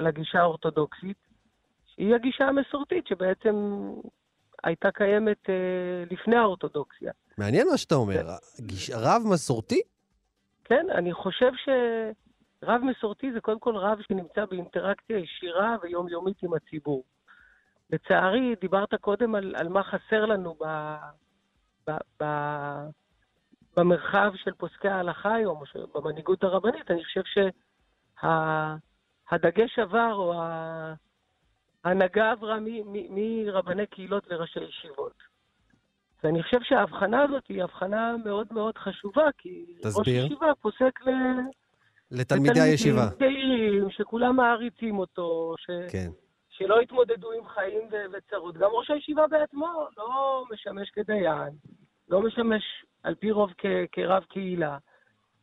לגישה 0.00 0.40
האורתודוקסית, 0.40 1.16
שהיא 1.86 2.14
הגישה 2.14 2.44
המסורתית 2.44 3.06
שבעצם 3.06 3.54
הייתה 4.64 4.90
קיימת 4.90 5.50
אה, 5.50 5.54
לפני 6.10 6.36
האורתודוקסיה. 6.36 7.12
מעניין 7.38 7.66
מה 7.70 7.76
שאתה 7.76 7.94
אומר. 7.94 8.22
גיש... 8.60 8.90
רב 8.90 9.22
מסורתי? 9.32 9.80
כן, 10.64 10.86
אני 10.94 11.12
חושב 11.12 11.50
שרב 11.64 12.80
מסורתי 12.84 13.32
זה 13.32 13.40
קודם 13.40 13.58
כל 13.58 13.76
רב 13.76 13.98
שנמצא 14.08 14.44
באינטראקציה 14.44 15.18
ישירה 15.18 15.76
ויומיומית 15.82 16.42
עם 16.42 16.54
הציבור. 16.54 17.04
לצערי, 17.90 18.54
דיברת 18.60 18.94
קודם 18.94 19.34
על, 19.34 19.54
על 19.56 19.68
מה 19.68 19.82
חסר 19.82 20.24
לנו 20.24 20.54
ב, 20.54 20.94
ב, 21.86 21.92
ב, 22.22 22.24
במרחב 23.76 24.32
של 24.36 24.52
פוסקי 24.52 24.88
ההלכה 24.88 25.34
היום, 25.34 25.62
או 25.74 26.00
במנהיגות 26.00 26.44
הרבנית. 26.44 26.90
אני 26.90 27.04
חושב 27.04 27.22
ש... 27.24 27.38
הדגש 29.30 29.78
עבר, 29.78 30.14
או 30.14 30.34
ההנהגה 31.84 32.30
עברה 32.30 32.58
מרבני 33.10 33.86
קהילות 33.86 34.30
לראשי 34.30 34.60
ישיבות. 34.60 35.34
ואני 36.24 36.42
חושב 36.42 36.58
שההבחנה 36.62 37.22
הזאת 37.22 37.46
היא 37.48 37.62
הבחנה 37.62 38.16
מאוד 38.24 38.46
מאוד 38.50 38.78
חשובה, 38.78 39.28
כי 39.38 39.64
תסביר. 39.82 40.20
ראש 40.20 40.26
ישיבה 40.26 40.54
פוסק 40.60 41.00
ל... 41.06 41.10
לתלמידי 42.10 42.60
הישיבה. 42.60 43.10
צעירים, 43.18 43.90
שכולם 43.90 44.36
מעריצים 44.36 44.98
אותו, 44.98 45.54
ש... 45.58 45.66
כן. 45.92 46.10
שלא 46.50 46.80
התמודדו 46.80 47.32
עם 47.32 47.48
חיים 47.48 47.88
ו- 47.92 48.04
וצרות. 48.12 48.56
גם 48.56 48.70
ראש 48.72 48.90
הישיבה 48.90 49.26
בעצמו 49.26 49.86
לא 49.96 50.44
משמש 50.52 50.90
כדיין, 50.90 51.52
לא 52.08 52.22
משמש 52.22 52.62
על 53.02 53.14
פי 53.14 53.30
רוב 53.30 53.50
כ- 53.58 53.86
כרב 53.92 54.24
קהילה. 54.24 54.78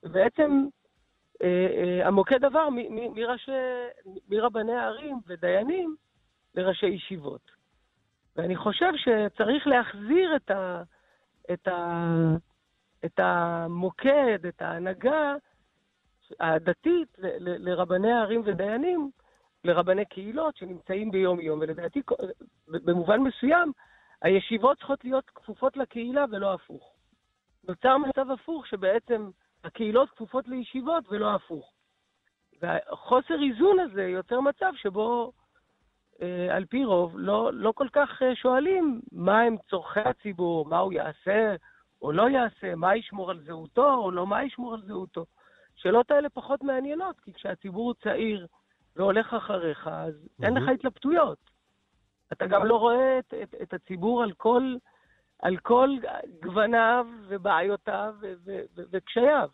ובעצם 0.04 0.66
המוקד 2.04 2.46
עבר 2.46 2.70
מראשי, 3.14 3.52
מרבני 4.30 4.74
הערים 4.74 5.20
ודיינים 5.28 5.96
לראשי 6.56 6.88
ישיבות. 6.88 7.52
ואני 8.36 8.56
חושב 8.56 8.92
שצריך 8.96 9.68
להחזיר 9.68 10.36
את, 10.36 10.52
ה, 10.52 10.84
את, 11.54 11.68
ה, 11.68 12.06
את 13.06 13.20
המוקד, 13.20 14.46
את 14.48 14.62
ההנהגה 14.62 15.36
הדתית 16.40 17.18
ל, 17.18 17.28
ל, 17.28 17.70
לרבני 17.70 18.12
הערים 18.12 18.42
ודיינים, 18.46 19.12
לרבני 19.64 20.06
קהילות 20.06 20.58
שנמצאים 20.58 21.12
ביום-יום. 21.12 21.60
ולדעתי, 21.60 22.02
במובן 22.68 23.20
מסוים, 23.20 23.72
הישיבות 24.22 24.78
צריכות 24.78 25.04
להיות 25.04 25.30
כפופות 25.36 25.78
לקהילה 25.78 26.26
ולא 26.32 26.54
הפוך. 26.54 26.94
נוצר 27.68 27.98
מצב 27.98 28.32
הפוך 28.32 28.68
שבעצם 28.68 29.30
הקהילות 29.64 30.10
כפופות 30.10 30.48
לישיבות 30.48 31.04
ולא 31.10 31.36
הפוך. 31.36 31.74
והחוסר 32.62 33.44
איזון 33.44 33.80
הזה 33.80 34.04
יוצר 34.04 34.40
מצב 34.40 34.72
שבו 34.76 35.32
אה, 36.22 36.56
על 36.56 36.66
פי 36.66 36.86
רוב 36.86 37.14
לא, 37.16 37.54
לא 37.54 37.72
כל 37.76 37.88
כך 37.94 38.22
אה, 38.22 38.36
שואלים 38.36 39.02
מה 39.12 39.42
הם 39.42 39.56
צורכי 39.70 40.00
הציבור, 40.00 40.66
מה 40.66 40.78
הוא 40.78 40.94
יעשה 40.94 41.56
או 42.02 42.12
לא 42.12 42.30
יעשה, 42.30 42.76
מה 42.76 42.96
ישמור 42.96 43.32
על 43.32 43.40
זהותו 43.40 43.94
או 43.94 44.12
לא 44.12 44.28
מה 44.28 44.44
ישמור 44.44 44.74
על 44.74 44.82
זהותו. 44.82 45.26
שאלות 45.76 46.12
האלה 46.12 46.30
פחות 46.30 46.64
מעניינות, 46.64 47.20
כי 47.20 47.34
כשהציבור 47.34 47.86
הוא 47.86 47.94
צעיר 48.04 48.48
והולך 48.96 49.34
אחריך, 49.34 49.88
אז 49.88 50.14
mm-hmm. 50.14 50.46
אין 50.46 50.58
לך 50.58 50.70
התלבטויות. 50.70 51.38
אתה 52.32 52.48
גם 52.48 52.66
לא 52.66 52.76
רואה 52.76 53.20
את, 53.20 53.34
את, 53.44 53.56
את 53.62 53.74
הציבור 53.74 54.24
על 54.24 54.32
כל 54.32 54.76
על 55.42 55.58
כל 55.58 55.90
גווניו 56.44 57.06
ובעיותיו 57.28 58.16
וקשייו. 58.92 59.50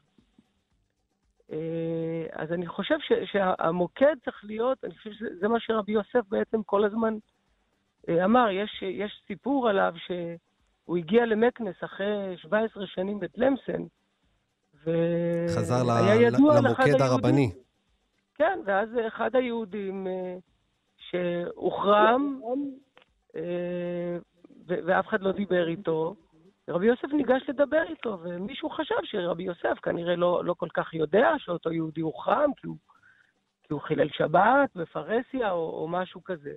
אה, 1.51 2.25
אז 2.31 2.51
אני 2.51 2.67
חושב 2.67 2.95
שהמוקד 3.25 4.15
צריך 4.25 4.41
להיות, 4.43 4.83
אני 4.83 4.95
חושב 4.97 5.11
שזה 5.11 5.47
מה 5.47 5.59
שרבי 5.59 5.91
יוסף 5.91 6.29
בעצם 6.29 6.63
כל 6.63 6.85
הזמן 6.85 7.13
אה, 8.09 8.25
אמר. 8.25 8.49
יש, 8.49 8.81
יש 8.81 9.21
סיפור 9.27 9.69
עליו 9.69 9.93
שהוא 10.05 10.97
הגיע 10.97 11.25
למקנס 11.25 11.75
אחרי 11.83 12.37
17 12.37 12.87
שנים 12.87 13.19
בתלמסן, 13.19 13.83
חזר 15.55 15.83
למוקד 16.61 17.01
הרבני. 17.01 17.51
כן, 18.35 18.59
ואז 18.65 18.89
אחד 19.07 19.35
היהודים 19.35 20.07
אה, 20.07 20.35
שהוחרם, 20.97 22.41
ואף 24.67 25.07
אחד 25.07 25.21
לא 25.21 25.31
דיבר 25.31 25.67
איתו. 25.67 26.15
רבי 26.69 26.85
יוסף 26.85 27.13
ניגש 27.13 27.41
לדבר 27.49 27.83
איתו, 27.89 28.17
ומישהו 28.21 28.69
חשב 28.69 28.95
שרבי 29.03 29.43
יוסף 29.43 29.79
כנראה 29.83 30.15
לא, 30.15 30.45
לא 30.45 30.53
כל 30.53 30.67
כך 30.73 30.93
יודע 30.93 31.29
שאותו 31.37 31.71
יהודי 31.71 32.01
הוחרם, 32.01 32.51
כי 32.57 32.67
הוא, 32.67 32.77
כי 33.63 33.73
הוא 33.73 33.81
חילל 33.81 34.09
שבת 34.09 34.75
בפרהסיה 34.75 35.51
או, 35.51 35.81
או 35.81 35.87
משהו 35.87 36.23
כזה. 36.23 36.53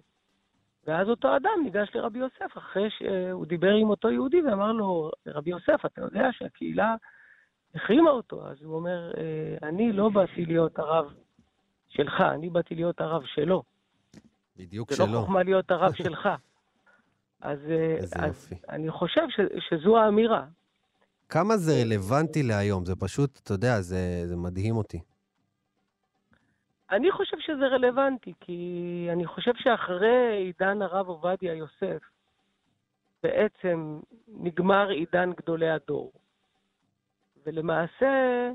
ואז 0.87 1.09
אותו 1.09 1.37
אדם 1.37 1.61
ניגש 1.65 1.89
לרבי 1.95 2.19
יוסף 2.19 2.59
אחרי 2.59 2.89
שהוא 2.91 3.47
דיבר 3.47 3.71
עם 3.71 3.91
אותו 3.91 4.11
יהודי 4.11 4.43
ואמר 4.43 4.73
לו, 4.73 5.11
רבי 5.27 5.51
יוסף, 5.51 5.87
אתה 5.87 6.01
יודע 6.01 6.29
שהקהילה 6.33 6.95
החרימה 7.75 8.11
אותו. 8.11 8.49
אז 8.49 8.63
הוא 8.63 8.77
אומר, 8.77 9.13
אה, 9.17 9.69
אני 9.69 9.93
לא 9.93 10.09
באתי 10.09 10.45
להיות 10.47 10.79
הרב 10.79 11.15
שלך, 11.89 12.21
אני 12.21 12.51
באתי 12.51 12.75
להיות 12.75 13.01
הרב 13.01 13.23
שלו. 13.25 13.63
בדיוק 14.57 14.93
שלו. 14.93 15.07
זה 15.07 15.13
לא 15.13 15.19
חוכמה 15.21 15.43
להיות 15.43 15.71
הרב 15.71 15.93
שלך. 16.03 16.29
אז, 17.41 17.59
אה, 17.71 17.97
אז 18.27 18.53
אני 18.69 18.91
חושב 18.91 19.23
ש, 19.29 19.41
שזו 19.69 19.99
האמירה. 19.99 20.45
כמה 21.29 21.57
זה 21.57 21.73
רלוונטי 21.83 22.43
להיום? 22.43 22.85
זה 22.85 22.97
פשוט, 22.97 23.41
אתה 23.43 23.55
יודע, 23.55 23.81
זה, 23.81 24.23
זה 24.27 24.37
מדהים 24.37 24.77
אותי. 24.77 25.01
אני 26.91 27.13
חושב 27.13 27.37
שזה 27.41 27.67
רלוונטי, 27.67 28.33
כי 28.41 29.09
אני 29.13 29.27
חושב 29.27 29.53
שאחרי 29.57 30.37
עידן 30.37 30.83
הרב 30.83 31.09
עובדיה 31.09 31.55
יוסף, 31.55 32.03
בעצם 33.23 34.01
נגמר 34.29 34.89
עידן 34.89 35.33
גדולי 35.33 35.71
הדור. 35.71 36.13
ולמעשה, 37.47 38.51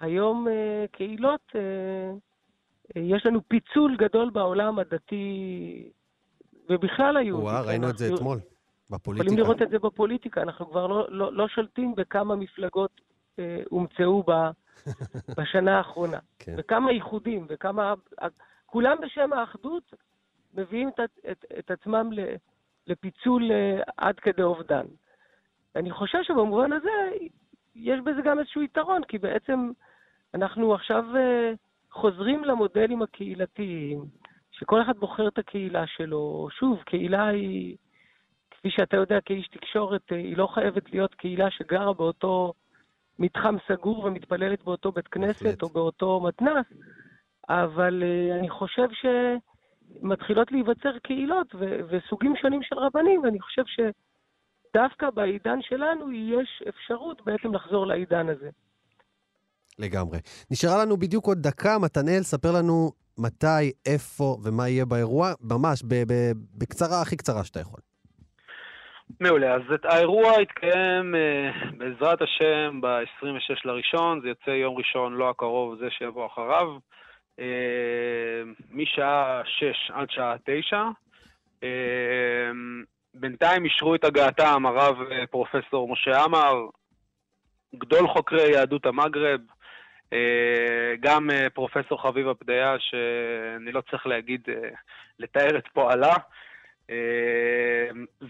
היום 0.00 0.48
אה, 0.48 0.84
קהילות, 0.92 1.52
אה, 1.54 2.12
יש 2.96 3.26
לנו 3.26 3.40
פיצול 3.48 3.96
גדול 3.96 4.30
בעולם 4.30 4.78
הדתי 4.78 5.90
ובכלל 6.68 7.16
היהודים. 7.16 7.46
וואה, 7.46 7.60
ראינו 7.60 7.90
את 7.90 7.98
זה 7.98 8.14
אתמול, 8.14 8.38
בפוליטיקה. 8.90 9.26
יכולים 9.26 9.44
לראות 9.44 9.62
את 9.62 9.70
זה 9.70 9.78
בפוליטיקה, 9.78 10.42
אנחנו 10.42 10.70
כבר 10.70 10.86
לא, 10.86 11.06
לא, 11.10 11.32
לא 11.32 11.48
שולטים 11.48 11.94
בכמה 11.94 12.36
מפלגות 12.36 13.00
אה, 13.38 13.60
הומצאו 13.70 14.22
ב, 14.26 14.32
בשנה 15.38 15.78
האחרונה. 15.78 16.18
כן. 16.38 16.54
וכמה 16.58 16.90
איחודים, 16.90 17.46
וכמה... 17.48 17.94
כולם 18.66 18.96
בשם 19.02 19.32
האחדות 19.32 19.94
מביאים 20.54 20.88
את, 20.88 21.00
את, 21.30 21.44
את 21.58 21.70
עצמם 21.70 22.10
לפיצול 22.86 23.52
אה, 23.52 23.80
עד 23.96 24.20
כדי 24.20 24.42
אובדן. 24.42 24.86
אני 25.76 25.90
חושב 25.90 26.18
שבמובן 26.22 26.72
הזה 26.72 26.90
יש 27.74 28.00
בזה 28.00 28.20
גם 28.24 28.38
איזשהו 28.38 28.62
יתרון, 28.62 29.04
כי 29.04 29.18
בעצם 29.18 29.70
אנחנו 30.34 30.74
עכשיו 30.74 31.04
אה, 31.16 31.52
חוזרים 31.90 32.44
למודלים 32.44 33.02
הקהילתיים, 33.02 34.04
שכל 34.58 34.82
אחד 34.82 34.98
בוחר 34.98 35.28
את 35.28 35.38
הקהילה 35.38 35.84
שלו. 35.86 36.48
שוב, 36.58 36.82
קהילה 36.82 37.28
היא, 37.28 37.76
כפי 38.50 38.70
שאתה 38.70 38.96
יודע 38.96 39.20
כאיש 39.24 39.48
תקשורת, 39.48 40.02
אה, 40.12 40.16
היא 40.16 40.36
לא 40.36 40.46
חייבת 40.54 40.92
להיות 40.92 41.14
קהילה 41.14 41.50
שגרה 41.50 41.92
באותו 41.92 42.52
מתחם 43.18 43.56
סגור 43.68 44.04
ומתפללת 44.04 44.64
באותו 44.64 44.92
בית 44.92 45.08
כנסת 45.08 45.42
בהחלט. 45.42 45.62
או 45.62 45.68
באותו 45.68 46.20
מתנ"ס, 46.20 46.66
אבל 47.48 48.02
אה, 48.02 48.38
אני 48.38 48.50
חושב 48.50 48.88
שמתחילות 49.00 50.52
להיווצר 50.52 50.98
קהילות 51.02 51.54
ו- 51.54 51.80
וסוגים 51.88 52.36
שונים 52.36 52.62
של 52.62 52.78
רבנים, 52.78 53.20
ואני 53.22 53.40
חושב 53.40 53.62
שדווקא 53.66 55.10
בעידן 55.10 55.58
שלנו 55.62 56.12
יש 56.12 56.62
אפשרות 56.68 57.22
בעצם 57.24 57.54
לחזור 57.54 57.86
לעידן 57.86 58.28
הזה. 58.28 58.50
לגמרי. 59.78 60.18
נשארה 60.50 60.84
לנו 60.84 60.96
בדיוק 60.96 61.26
עוד 61.26 61.38
דקה. 61.38 61.78
מתנאל, 61.78 62.22
ספר 62.22 62.52
לנו 62.52 62.92
מתי, 63.18 63.72
איפה 63.86 64.36
ומה 64.44 64.68
יהיה 64.68 64.84
באירוע, 64.84 65.32
ממש 65.40 65.82
בקצרה, 66.58 67.02
הכי 67.02 67.16
קצרה 67.16 67.44
שאתה 67.44 67.60
יכול. 67.60 67.80
מעולה, 69.20 69.54
אז 69.54 69.62
את 69.74 69.84
האירוע 69.84 70.42
יתקיים 70.42 71.14
אה, 71.14 71.50
בעזרת 71.76 72.22
השם 72.22 72.80
ב-26 72.80 73.60
לראשון, 73.64 74.20
זה 74.20 74.28
יוצא 74.28 74.50
יום 74.50 74.76
ראשון, 74.76 75.12
לא 75.12 75.30
הקרוב, 75.30 75.78
זה 75.78 75.86
שיבוא 75.90 76.26
אחריו, 76.26 76.78
אה, 77.40 78.42
משעה 78.70 79.42
6 79.44 79.90
עד 79.94 80.10
שעה 80.10 80.34
9. 80.44 80.82
אה, 81.62 81.68
בינתיים 83.14 83.64
אישרו 83.64 83.94
את 83.94 84.04
הגעתם 84.04 84.66
הרב 84.66 84.96
אה, 85.10 85.26
פרופסור 85.26 85.88
משה 85.88 86.24
עמר, 86.24 86.54
גדול 87.74 88.08
חוקרי 88.08 88.52
יהדות 88.52 88.86
המגרב, 88.86 89.40
גם 91.00 91.30
אה, 91.30 91.50
פרופסור 91.50 92.02
חביבה 92.02 92.34
פדיה, 92.34 92.76
שאני 92.78 93.72
לא 93.72 93.82
צריך 93.90 94.06
להגיד, 94.06 94.40
אה, 94.48 94.68
לתאר 95.18 95.58
את 95.58 95.64
פועלה. 95.74 96.14
אה, 96.90 96.96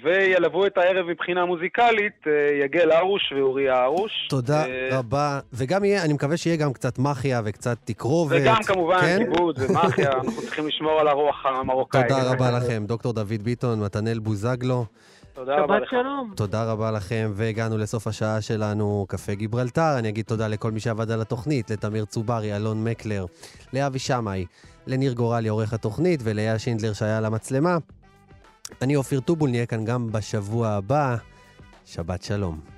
וילוו 0.02 0.66
את 0.66 0.78
הערב 0.78 1.06
מבחינה 1.06 1.44
מוזיקלית 1.44 2.26
אה, 2.26 2.64
יגל 2.64 2.90
הרוש 2.90 3.32
ואוריה 3.32 3.82
הרוש. 3.82 4.12
תודה 4.28 4.66
אה, 4.66 4.88
רבה. 4.92 5.40
וגם 5.52 5.84
יהיה, 5.84 6.04
אני 6.04 6.12
מקווה 6.12 6.36
שיהיה 6.36 6.56
גם 6.56 6.72
קצת 6.72 6.98
מחיה 6.98 7.40
וקצת 7.44 7.78
תקרובת. 7.84 8.36
וגם 8.40 8.62
כמובן 8.66 9.00
כן? 9.00 9.18
כיבוד 9.18 9.58
ומאחיה, 9.58 10.12
אנחנו 10.12 10.42
צריכים 10.42 10.66
לשמור 10.66 11.00
על 11.00 11.08
הרוח 11.08 11.46
המרוקאית. 11.46 12.08
תודה 12.08 12.32
רבה 12.32 12.50
לכם, 12.50 12.84
דוקטור 12.86 13.12
דוד 13.12 13.42
ביטון, 13.42 13.80
מתנאל 13.80 14.18
בוזגלו. 14.18 14.84
תודה 15.38 15.56
רבה 15.56 15.78
שבת. 15.78 15.88
שלום. 15.90 16.32
תודה 16.36 16.72
רבה 16.72 16.90
לכם, 16.90 17.32
והגענו 17.34 17.78
לסוף 17.78 18.06
השעה 18.06 18.40
שלנו, 18.40 19.06
קפה 19.08 19.34
גיברלטר. 19.34 19.98
אני 19.98 20.08
אגיד 20.08 20.24
תודה 20.24 20.48
לכל 20.48 20.70
מי 20.70 20.80
שעבד 20.80 21.10
על 21.10 21.20
התוכנית, 21.20 21.70
לתמיר 21.70 22.04
צוברי, 22.04 22.56
אלון 22.56 22.84
מקלר, 22.84 23.26
לאבי 23.72 23.98
שמאי, 23.98 24.46
לניר 24.86 25.12
גורלי, 25.12 25.48
עורך 25.48 25.72
התוכנית, 25.72 26.20
ולאייל 26.24 26.58
שינדלר 26.58 26.92
שהיה 26.92 27.18
על 27.18 27.24
המצלמה. 27.24 27.78
אני 28.82 28.96
אופיר 28.96 29.20
טובול, 29.20 29.50
נהיה 29.50 29.66
כאן 29.66 29.84
גם 29.84 30.12
בשבוע 30.12 30.68
הבא. 30.68 31.16
שבת 31.84 32.22
שלום. 32.22 32.77